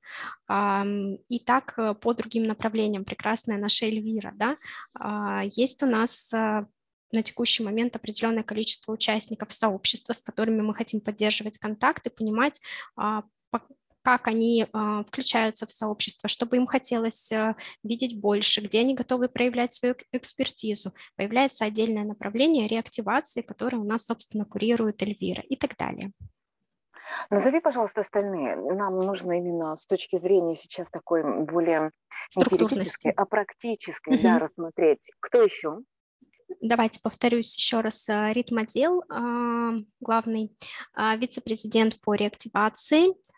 [1.29, 4.33] И так э, по другим направлениям, прекрасная наша Эльвира.
[4.35, 4.57] Да?
[4.93, 6.65] А, есть у нас э,
[7.11, 12.61] на текущий момент определенное количество участников сообщества, с которыми мы хотим поддерживать контакты, понимать,
[12.95, 13.23] а,
[14.03, 19.29] как они э, включаются в сообщество, чтобы им хотелось э, видеть больше, где они готовы
[19.29, 20.93] проявлять свою экспертизу.
[21.15, 26.11] Появляется отдельное направление реактивации, которое у нас, собственно, курирует Эльвира и так далее.
[27.29, 28.55] Назови, пожалуйста, остальные.
[28.55, 31.91] Нам нужно именно с точки зрения сейчас такой более
[32.35, 34.23] не теоретической, а практической, угу.
[34.23, 35.11] да, рассмотреть.
[35.19, 35.79] Кто еще?
[36.61, 38.07] Давайте повторюсь еще раз.
[38.09, 39.03] Э, ритм-отдел
[40.01, 40.55] главный,
[41.17, 43.32] вице-президент по реактивации, а,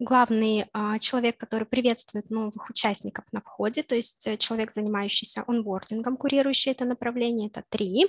[0.00, 6.16] главный а, человек, который приветствует новых участников на входе, то есть э, человек, занимающийся онбордингом,
[6.16, 8.06] курирующий это направление, это три,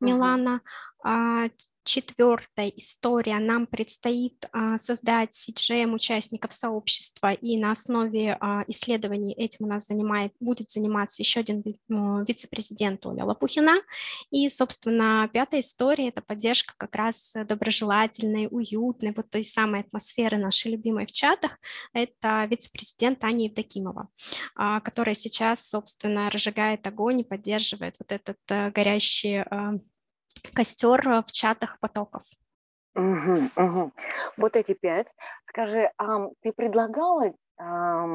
[0.00, 0.60] Милана.
[1.06, 1.50] Uh-huh
[1.88, 3.38] четвертая история.
[3.38, 9.86] Нам предстоит а, создать CGM участников сообщества, и на основе а, исследований этим у нас
[9.86, 11.62] занимает, будет заниматься еще один
[12.26, 13.80] вице-президент Оля Лопухина.
[14.30, 20.72] И, собственно, пятая история– это поддержка как раз доброжелательной, уютной, вот той самой атмосферы нашей
[20.72, 21.58] любимой в чатах.
[21.94, 24.08] Это вице-президент Аня Евдокимова,
[24.56, 29.42] а, которая сейчас, собственно, разжигает огонь и поддерживает вот этот э, горящий
[30.54, 32.22] костер э, в чатах потоков.
[32.94, 33.92] Угу, угу.
[34.36, 35.08] Вот эти пять.
[35.46, 38.06] Скажи, а ты предлагала а,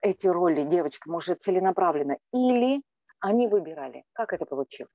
[0.00, 2.82] эти роли девочкам уже целенаправленно или
[3.20, 4.04] они выбирали?
[4.12, 4.92] Как это получилось?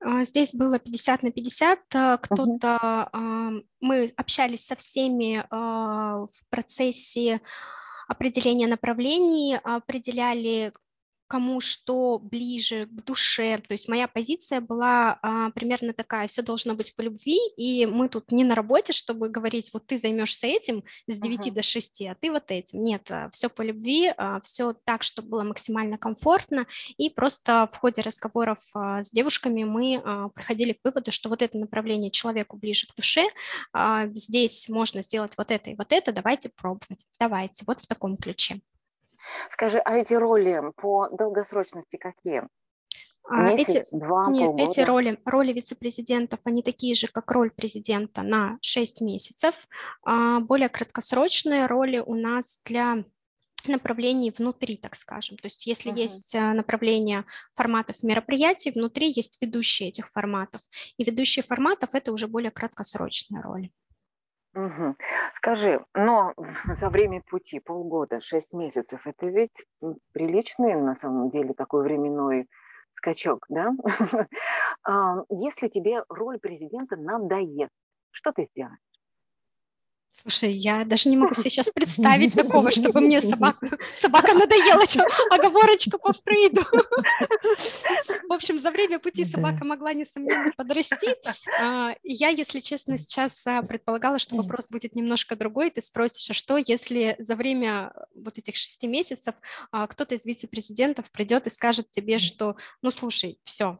[0.00, 1.78] А, здесь было 50 на 50.
[1.94, 3.64] Э, кто-то, uh-huh.
[3.80, 7.40] мы общались со всеми в процессе
[8.08, 10.72] определения направлений, определяли
[11.28, 13.58] кому что ближе к душе.
[13.58, 18.08] То есть моя позиция была а, примерно такая, все должно быть по любви, и мы
[18.08, 21.52] тут не на работе, чтобы говорить, вот ты займешься этим с 9 uh-huh.
[21.52, 22.82] до 6, а ты вот этим.
[22.82, 26.66] Нет, а, все по любви, а, все так, чтобы было максимально комфортно,
[26.96, 30.02] и просто в ходе разговоров а, с девушками мы
[30.34, 33.26] приходили к выводу, что вот это направление человеку ближе к душе,
[34.14, 38.60] здесь можно сделать вот это и вот это, давайте пробовать, давайте, вот в таком ключе.
[39.50, 42.44] Скажи, а эти роли по долгосрочности какие?
[43.30, 44.70] А, Месяц, эти, два, нет, полгода?
[44.70, 49.54] эти роли, роли вице-президентов, они такие же, как роль президента на 6 месяцев.
[50.02, 53.04] А более краткосрочные роли у нас для
[53.66, 55.36] направлений внутри, так скажем.
[55.36, 55.98] То есть если Мгм.
[55.98, 57.24] есть а, направление
[57.54, 60.62] форматов мероприятий, внутри есть ведущие этих форматов.
[60.96, 63.72] И ведущие форматов– это уже более краткосрочные роли.
[64.58, 64.96] Мгм.
[65.34, 66.34] Скажи, но
[66.80, 69.64] за время пути полгода, шесть месяцев, это ведь
[70.12, 72.48] приличный на самом деле такой временной
[72.92, 73.72] скачок, да?
[74.84, 77.72] А, Если тебе роль президента надоест,
[78.12, 78.87] что ты сделаешь?
[80.22, 85.04] Слушай, я даже не могу себе сейчас представить такого, чтобы мне собака, собака надоела, что
[85.30, 86.62] оговорочка по Фрейду.
[88.28, 91.14] В общем, за время пути собака могла, несомненно, подрасти.
[91.60, 95.70] А, Я, если честно, сейчас а, предполагала, что вопрос будет немножко другой.
[95.70, 99.34] Ты спросишь, а что, если за время вот этих шести месяцев
[99.70, 103.78] а, кто-то из вице-президентов придет и скажет тебе, что, ну, слушай, все,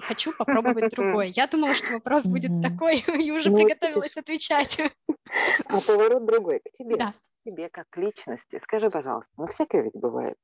[0.00, 1.26] хочу попробовать другое.
[1.34, 4.80] Я думала, что вопрос будет такой, и уже Ну, приготовилась отвечать.
[5.66, 6.96] А поворот другой, к тебе.
[6.96, 7.14] Да.
[7.44, 8.58] тебе как личности.
[8.60, 10.36] Скажи, пожалуйста, ну всякое ведь бывает.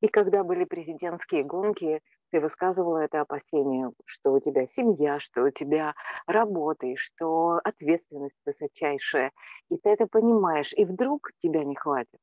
[0.00, 2.00] И когда были президентские гонки,
[2.32, 5.94] ты высказывала это опасение, что у тебя семья, что у тебя
[6.26, 9.30] работа, и что ответственность высочайшая,
[9.70, 12.18] и ты это понимаешь, и вдруг тебя не хватит.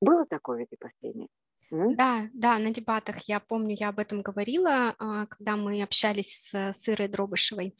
[0.00, 1.28] Было такое ведь опасение?
[1.70, 6.54] Да, да, на дебатах я помню, я об этом говорила, а, когда мы общались с
[6.72, 7.74] с Ирой Дробышевой.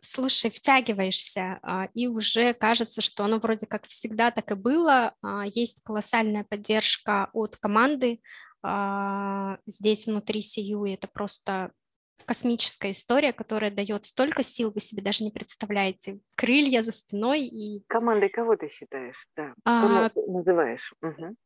[0.00, 5.14] Слушай, втягиваешься, а, и уже кажется, что оно вроде как всегда так и было.
[5.22, 8.20] А, Есть колоссальная поддержка от команды
[9.66, 11.72] здесь внутри Сию, это просто
[12.26, 16.20] космическая история, которая дает столько сил, вы себе даже не представляете.
[16.36, 19.26] Крылья за спиной и Командой кого ты считаешь?
[19.36, 19.54] Да.
[19.64, 20.92] А, Кого ты называешь?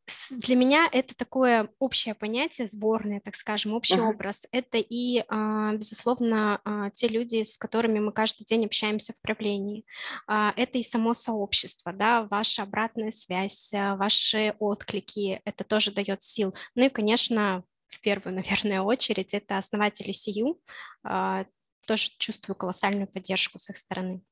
[0.07, 4.09] С- для меня это такое общее понятие, сборное, так скажем, общий Ага.
[4.09, 4.47] образ.
[4.53, 9.85] Это и, а, безусловно, а, те люди, с которыми мы каждый день общаемся в правлении.
[10.27, 16.55] А, Это и само сообщество, да, ваша обратная связь, ваши отклики, это тоже дает сил.
[16.75, 17.65] Ну и, конечно,
[17.95, 20.59] в первую, наверное, очередь, это основатели СИЮ.
[21.05, 21.45] А,
[21.87, 24.23] Тоже чувствую колоссальную поддержку с их стороны.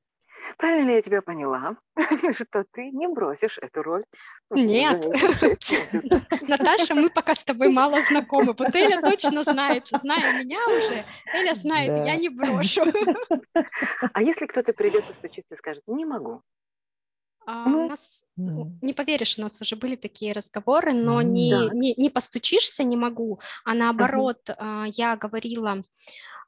[0.57, 1.77] Правильно я тебя поняла,
[2.35, 4.03] что ты не бросишь эту роль.
[4.49, 5.05] ну, Нет.
[6.41, 8.53] Наташа, мы пока с тобой мало знакомы.
[8.57, 11.03] Вот Эля точно знает, зная меня уже,
[11.33, 12.03] Эля знает, Да.
[12.05, 12.81] я не брошу.
[14.13, 16.41] А если кто-то придет, постучится и скажет, не могу,
[17.45, 21.73] А, Ну, у нас, не поверишь, у нас уже были такие разговоры, но не, так.
[21.73, 25.83] не, не постучишься не могу, а наоборот, а, я говорила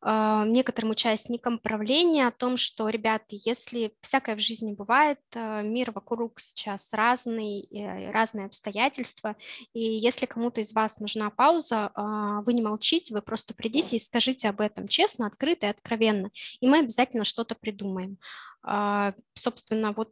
[0.08, 5.92] а, некоторым участникам правления о том, что, ребята, если всякое в жизни бывает, а, мир
[5.92, 9.36] вокруг сейчас разный, э, разные обстоятельства,
[9.74, 14.00] и если кому-то из вас нужна пауза, а, вы не молчите, вы просто придите и
[14.00, 16.30] скажите об этом честно, открыто и откровенно,
[16.60, 18.20] и мы обязательно что-то придумаем.
[18.62, 20.12] А, Собственно, вот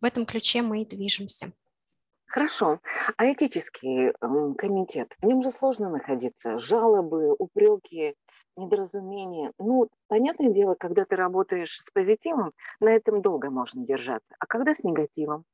[0.00, 1.52] в этом ключе мы и движемся.
[2.26, 2.80] Хорошо.
[3.16, 4.12] А этический
[4.56, 6.58] комитет, в нем же сложно находиться.
[6.58, 8.14] Жалобы, упреки,
[8.56, 9.52] недоразумения.
[9.58, 14.34] Ну, понятное дело, когда ты работаешь с позитивом, на этом долго можно держаться.
[14.40, 15.44] А когда с негативом?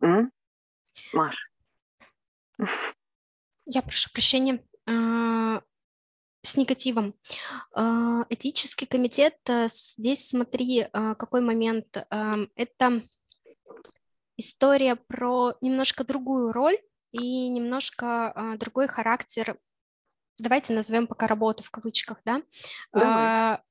[0.00, 0.32] М?
[1.12, 1.36] Маш,
[3.66, 4.64] Я прошу прощения.
[6.42, 7.14] А, С негативом.
[7.74, 12.04] А, Этический комитет, а, здесь смотри, а, какой момент.
[12.10, 13.02] Ам, Это
[14.36, 16.78] история про немножко другую роль
[17.12, 19.58] и немножко а, другой характер.
[20.38, 22.42] Давайте назовем пока работу в кавычках, да?
[22.92, 23.08] Давай.
[23.08, 23.62] А,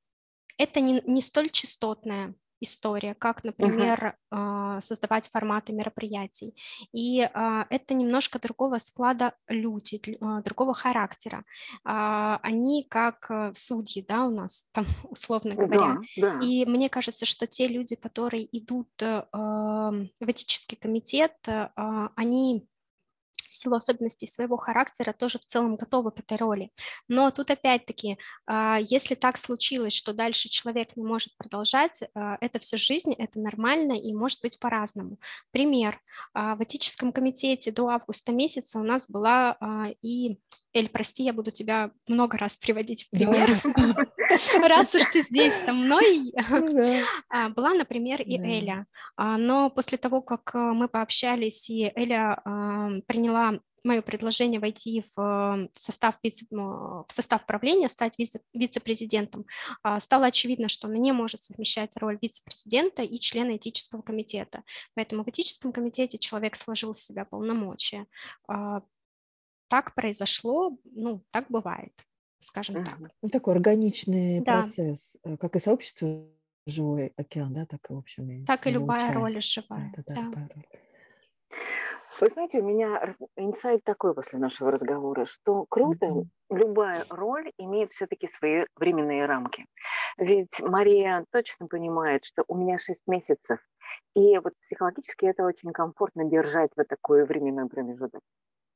[0.57, 6.55] Это не, не столь частотная история, как, например, а, создавать форматы мероприятий.
[6.93, 11.43] И а, это немножко другого склада люди, а, другого характера.
[11.83, 15.99] Они как а, судьи, да, у нас там, условно говоря.
[16.17, 16.39] да, да.
[16.45, 21.69] И мне кажется, что те люди, которые идут э, в этический комитет, э,
[22.15, 22.67] они
[23.51, 26.71] в силу особенностей своего характера тоже в целом готовы к этой роли.
[27.07, 32.59] Но тут опять-таки, а, если так случилось, что дальше человек не может продолжать, а, это
[32.59, 35.19] все жизнь, это нормально и может быть по-разному.
[35.51, 35.99] Пример.
[36.33, 40.39] а, В этическом комитете до августа месяца у нас была а, и
[40.73, 43.61] Эль, прости, я буду тебя много раз приводить в пример.
[44.69, 47.03] Раз уж ты здесь со мной, Ну да.
[47.29, 48.45] а, Была, например, и Да.
[48.45, 48.85] Эля,
[49.17, 55.03] А, но после того, как а, мы пообщались, и Эля а, приняла мое предложение войти
[55.15, 59.47] в состав, вице, в состав правления, стать вице, вице-президентом,
[59.97, 64.61] стало очевидно, что она не может совмещать роль вице-президента и члена этического комитета.
[64.93, 68.05] Поэтому в этическом комитете человек сложил с себя полномочия.
[69.71, 71.93] Так произошло, ну, так бывает,
[72.39, 72.99] скажем так.
[73.21, 74.63] Ну, такой органичный да.
[74.63, 76.27] процесс, э, как и сообщество
[76.65, 79.15] живой океан, да, так и, в общем, так и любая участь.
[79.15, 79.93] роль живая.
[79.95, 81.57] Да, да, да.
[82.19, 86.25] Вы знаете, у меня инсайт такой после нашего разговора, что круто, mm-hmm.
[86.49, 89.65] любая роль имеет все-таки свои временные рамки.
[90.17, 93.59] Ведь Мария точно понимает, что у меня 6 месяцев,
[94.15, 98.21] и вот психологически это очень комфортно держать вот такой временной промежуток.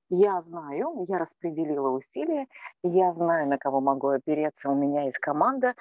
[0.09, 2.47] Я знаю, я распределила усилия,
[2.83, 5.73] я знаю, на кого могу опереться, у меня есть команда,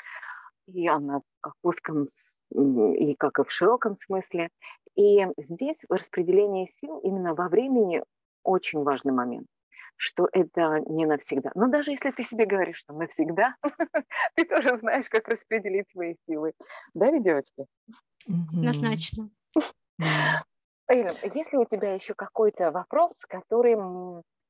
[0.66, 2.06] и она как в узком
[2.50, 4.48] и как и в широком смысле.
[4.96, 8.02] И здесь распределение сил именно во времени
[8.42, 9.46] очень важный момент
[9.96, 11.50] что это не навсегда.
[11.54, 13.54] Но даже если ты себе говоришь, что навсегда,
[14.34, 16.52] ты тоже знаешь, как распределить свои силы.
[16.94, 17.66] Да, ведь, девочки?
[18.26, 19.30] Однозначно.
[20.88, 23.76] Ирина, есть ли у тебя еще какой-то вопрос, который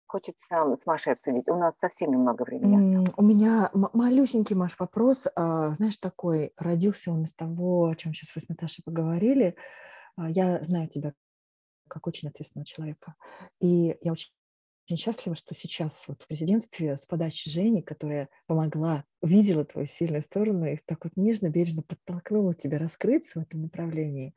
[0.07, 1.49] хочется с Машей обсудить.
[1.49, 3.07] У нас совсем немного времени.
[3.17, 5.27] У меня малюсенький, Маш, вопрос.
[5.35, 9.57] А, знаешь, такой, родился он из того, о чем сейчас вы с Наташей поговорили.
[10.17, 11.15] А, я знаю тебя
[11.89, 13.15] как очень ответственного человека.
[13.61, 14.31] И я очень
[14.87, 20.21] очень счастлива, что сейчас вот в президентстве с подачи Жени, которая помогла, увидела твою сильную
[20.21, 24.35] сторону и так вот нежно, бережно подтолкнула тебя раскрыться в этом направлении.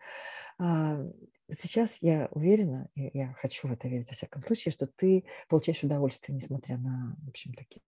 [1.49, 5.83] Сейчас я уверена, и я хочу в это верить во всяком случае, что ты получаешь
[5.83, 7.81] удовольствие, несмотря на, в общем, такие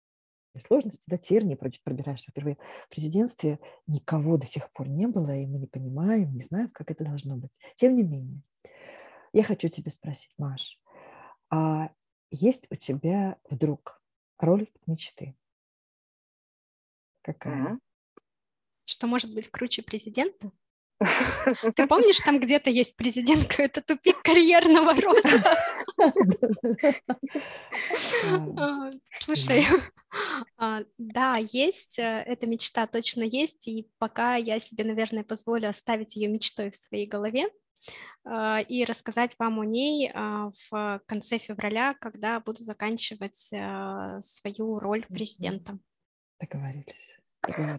[0.57, 5.59] сложности, да, тернии, пробираешься впервые в президентстве, никого до сих пор не было, и мы
[5.59, 7.51] не понимаем, не знаем, как это должно быть.
[7.75, 8.41] Тем не менее,
[9.33, 10.79] я хочу тебя спросить, Маш,
[11.49, 11.91] а
[12.31, 14.01] есть у тебя вдруг
[14.37, 15.35] роль мечты?
[17.21, 17.79] Какая?
[18.85, 20.51] Что может быть круче президента?
[21.75, 25.57] Ты помнишь, там где-то есть президентка, это тупик карьерного роста?
[29.19, 29.65] Слушай,
[30.57, 36.15] а, да, есть, э, эта мечта точно есть, и пока я себе, наверное, позволю оставить
[36.15, 37.49] ее мечтой в своей голове,
[38.25, 45.05] а, и рассказать вам о ней а, в конце февраля, когда буду заканчивать свою роль
[45.05, 45.77] президента.
[46.39, 47.18] Договорились.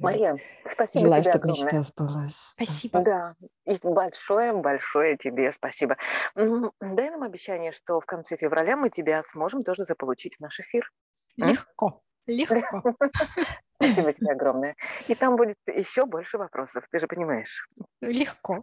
[0.01, 0.37] Мария,
[0.69, 1.65] спасибо Желаю, тебе чтобы огромное.
[1.65, 2.51] мечта сбылась.
[2.55, 3.01] Спасибо.
[3.01, 3.35] Да,
[3.67, 5.97] и большое-большое тебе спасибо.
[6.35, 10.91] Дай нам обещание, что в конце февраля мы тебя сможем тоже заполучить в наш эфир.
[11.37, 12.03] Легко.
[12.27, 12.95] Легко.
[13.83, 14.77] Спасибо тебе огромное.
[15.09, 17.67] И там будет еще больше вопросов, ты же понимаешь.
[18.03, 18.63] Легко.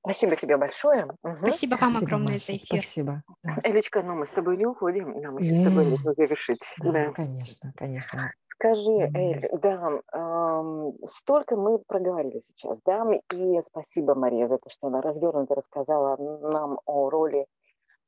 [0.00, 1.06] Спасибо тебе большое.
[1.22, 1.34] Угу.
[1.36, 2.80] Спасибо вам Спасибо, огромное Маша, за эфир.
[2.80, 3.22] Спасибо.
[3.62, 6.60] Элечка, ну мы с тобой не уходим, нам еще с тобой нужно завершить.
[6.78, 8.32] Да, да, конечно, конечно.
[8.64, 14.86] Скажи, Эль, да, эм, столько мы проговорили сейчас, да, и спасибо, Мария, за то, что
[14.86, 17.44] она развернуто рассказала нам о роли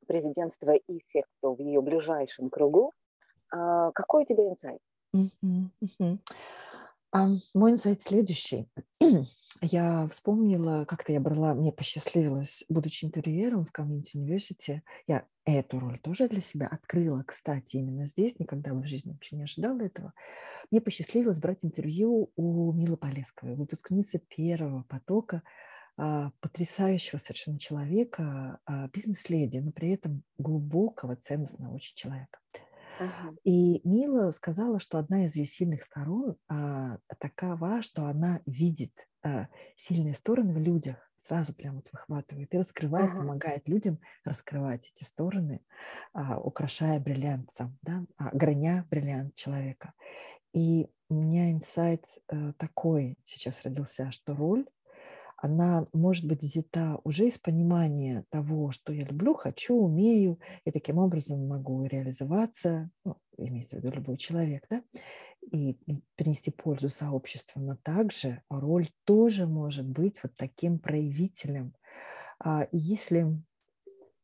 [0.07, 2.91] президентства и всех, кто в ее ближайшем кругу.
[3.53, 4.79] Э, какой у тебя инсайт?
[5.15, 6.17] Uh-huh, uh-huh.
[7.15, 8.67] Um, мой инсайт следующий.
[9.61, 15.99] Я вспомнила, как-то я брала, мне посчастливилось, будучи интервьюером в Community University, я эту роль
[15.99, 20.13] тоже для себя открыла, кстати, именно здесь, никогда в жизни вообще не ожидала этого.
[20.71, 25.41] Мне посчастливилось брать интервью у Милы Полесковой, выпускницы первого потока,
[25.97, 32.39] а, потрясающего совершенно человека, а, бизнес-леди, но при этом глубокого, ценностного очень человека.
[33.43, 38.91] И Мила сказала, что одна из ее сильных сторон а, такова, что она видит
[39.27, 43.17] а, сильные стороны в людях, сразу прям вот выхватывает и раскрывает, uh-huh.
[43.17, 45.61] помогает людям раскрывать эти стороны,
[46.13, 49.93] а, украшая бриллиантом, да, а, граня бриллиант человека.
[50.53, 54.65] И у меня инсайт а, такой сейчас родился, что роль
[55.37, 60.97] она может быть взята уже из понимания того, что я люблю, хочу, умею, и таким
[60.97, 64.81] образом могу реализоваться, ну, имеется в виду любой человек, да,
[65.51, 65.77] и
[66.15, 71.73] принести пользу сообществу, но также роль тоже может быть вот таким проявителем.
[72.39, 73.41] А, и если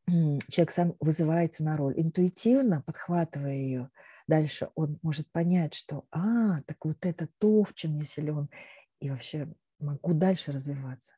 [0.08, 3.90] человек сам вызывается на роль, интуитивно подхватывая ее,
[4.28, 8.50] дальше он может понять, что, а, так вот это то, в чем я силен,
[9.00, 9.54] и вообще
[9.84, 11.14] могу дальше развиваться.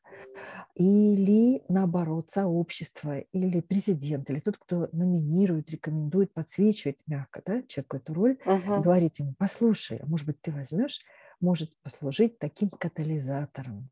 [0.74, 8.14] Или наоборот, сообщество, или президент, или тот, кто номинирует, рекомендует, подсвечивает мягко да, человеку эту
[8.14, 8.82] роль, uh-huh.
[8.82, 11.00] говорит ему, послушай, а может быть, ты возьмешь,
[11.40, 13.90] может послужить таким катализатором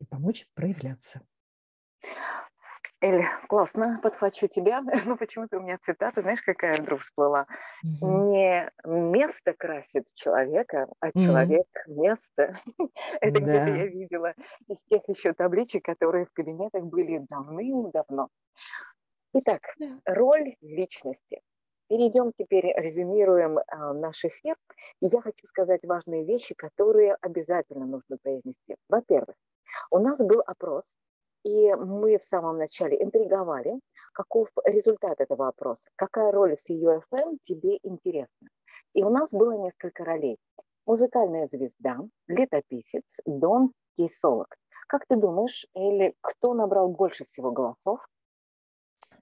[0.00, 1.22] и помочь проявляться.
[3.00, 4.82] Эль, классно, подхвачу тебя.
[5.06, 7.46] Ну, почему-то у меня цитата, знаешь, какая вдруг всплыла.
[7.82, 8.26] Мгм.
[8.32, 12.54] Не место красит человека, а человек место.
[13.20, 13.70] Это где-то Да.
[13.70, 14.34] я видела
[14.68, 18.28] из тех еще табличек, которые в кабинетах были давным-давно.
[19.34, 20.00] Итак, Да.
[20.04, 21.40] роль личности.
[21.88, 24.56] Перейдем теперь, резюмируем а, наш эфир.
[25.00, 28.76] И я хочу сказать важные вещи, которые обязательно нужно произнести.
[28.88, 29.36] Во-первых,
[29.90, 30.96] у нас был опрос,
[31.46, 33.78] и мы в самом начале интриговали,
[34.12, 38.48] каков результат этого опроса, какая роль в CUFM тебе интересна.
[38.94, 40.38] И у нас было несколько ролей.
[40.86, 44.56] Музыкальная звезда, летописец, дон, кейсолог.
[44.88, 48.00] Как ты думаешь, Элли, кто набрал больше всего голосов?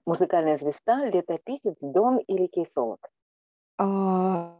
[0.07, 3.07] Музыкальная звезда, летописец, дон или кейсолог?
[3.77, 4.57] А,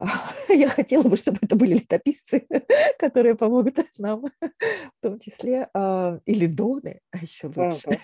[0.48, 2.46] Я хотела бы, чтобы это были летописцы,
[2.98, 7.98] которые помогут нам, в том числе, а, или доны, а еще лучше.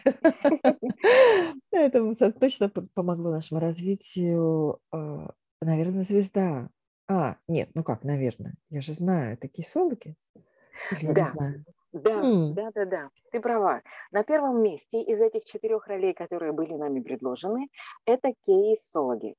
[1.71, 4.79] Это точно помогло нашему развитию.
[4.93, 5.31] а,
[5.61, 6.69] Наверное, звезда.
[7.09, 8.55] А, нет, ну как, наверное.
[8.71, 10.17] Я же знаю, это кисологи.
[11.03, 11.25] Не Да.
[11.25, 11.65] знаю.
[11.93, 13.83] Да, да, да, да, ты права.
[14.11, 17.69] На первом месте из этих четырех ролей, которые были нами предложены,
[18.05, 19.37] это кейсологи.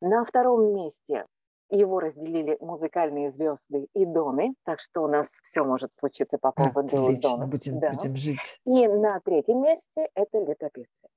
[0.00, 1.26] На втором месте
[1.70, 6.88] его разделили музыкальные звезды и доны, так что у нас все может случиться по поводу
[6.88, 7.48] Отлично, донов.
[7.50, 7.92] будем, Да.
[7.92, 8.60] будем жить.
[8.64, 11.08] И на третьем месте это летописцы.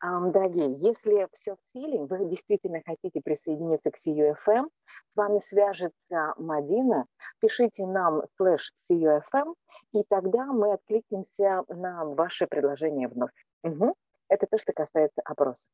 [0.00, 4.68] Дорогие, если все в силе, вы действительно хотите присоединиться к CUFM,
[5.10, 7.06] с вами свяжется Мадина,
[7.40, 9.54] пишите нам слэш CUFM,
[9.92, 13.32] и тогда мы откликнемся на ваше предложение вновь.
[13.62, 13.94] Мгм.
[14.28, 15.68] Это то, что касается опроса.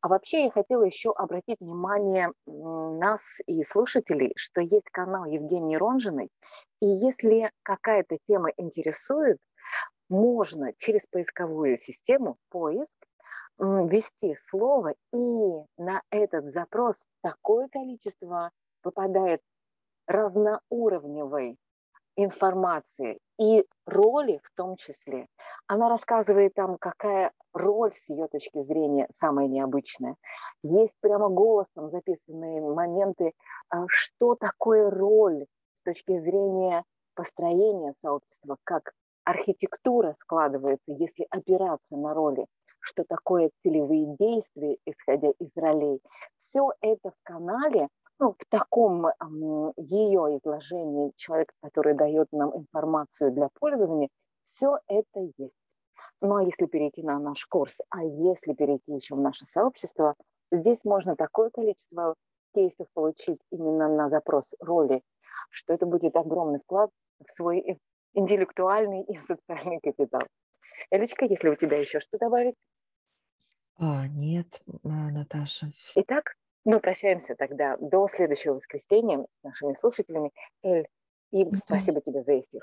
[0.00, 6.30] А вообще я хотела еще обратить внимание нас и слушателей, что есть канал Евгении Ронжиной,
[6.80, 9.38] и если какая-то тема интересует,
[10.08, 12.90] можно через поисковую систему поиск
[13.58, 15.16] ввести слово, и
[15.76, 18.50] на этот запрос такое количество
[18.82, 19.40] попадает
[20.06, 21.56] разноуровневой
[22.16, 25.28] информации и роли в том числе.
[25.66, 30.16] Она рассказывает там, какая роль с ее точки зрения самая необычная.
[30.62, 33.32] Есть прямо голосом записанные моменты,
[33.68, 36.84] а, что такое роль с точки зрения
[37.14, 38.92] построения сообщества, как
[39.24, 42.46] архитектура складывается, если опираться на роли,
[42.80, 46.00] что такое целевые действия, исходя из ролей.
[46.38, 47.88] Все это в канале,
[48.18, 49.06] ну, в таком
[49.76, 54.08] ее изложении человека, который дает нам информацию для пользования,
[54.42, 55.61] все это есть.
[56.22, 60.14] Ну а если перейти на наш курс, а если перейти еще в наше сообщество,
[60.52, 62.14] здесь можно такое количество
[62.54, 65.02] кейсов получить именно на запрос роли,
[65.50, 66.90] что это будет огромный вклад
[67.26, 67.80] в свой
[68.14, 70.22] интеллектуальный и социальный капитал.
[70.92, 72.54] Элечка, если у тебя еще что добавить?
[73.76, 75.72] А, нет, а, Наташа.
[75.96, 80.30] Итак, мы прощаемся тогда до следующего воскресенья с нашими слушателями.
[80.62, 80.86] Эль,
[81.32, 81.56] и Да.
[81.58, 82.62] спасибо тебе за эфир.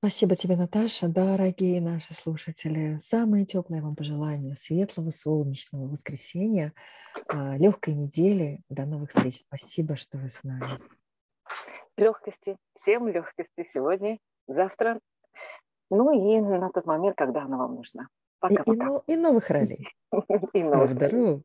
[0.00, 1.08] Спасибо тебе, Наташа.
[1.08, 6.72] Дорогие наши слушатели, самые теплые вам пожелания светлого, солнечного воскресенья,
[7.32, 8.60] легкой недели.
[8.68, 9.40] До новых встреч.
[9.40, 10.78] Спасибо, что вы с нами.
[11.96, 15.00] Легкости, всем легкости сегодня, завтра,
[15.90, 18.04] ну и на тот момент, когда она вам нужна.
[18.48, 18.84] И, и Пока-пока.
[18.84, 19.88] но- и новых ролей.
[20.52, 21.42] И А новых вдруг?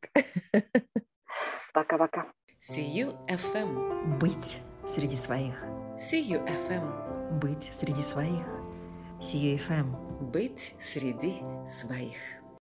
[1.74, 2.32] Пока-пока.
[2.62, 4.20] See FM.
[4.20, 4.60] Быть
[4.94, 5.56] среди своих.
[5.98, 7.13] See FM.
[7.40, 8.46] Быть среди своих.
[9.20, 9.96] Сию ФМ.
[10.32, 12.43] Быть среди своих.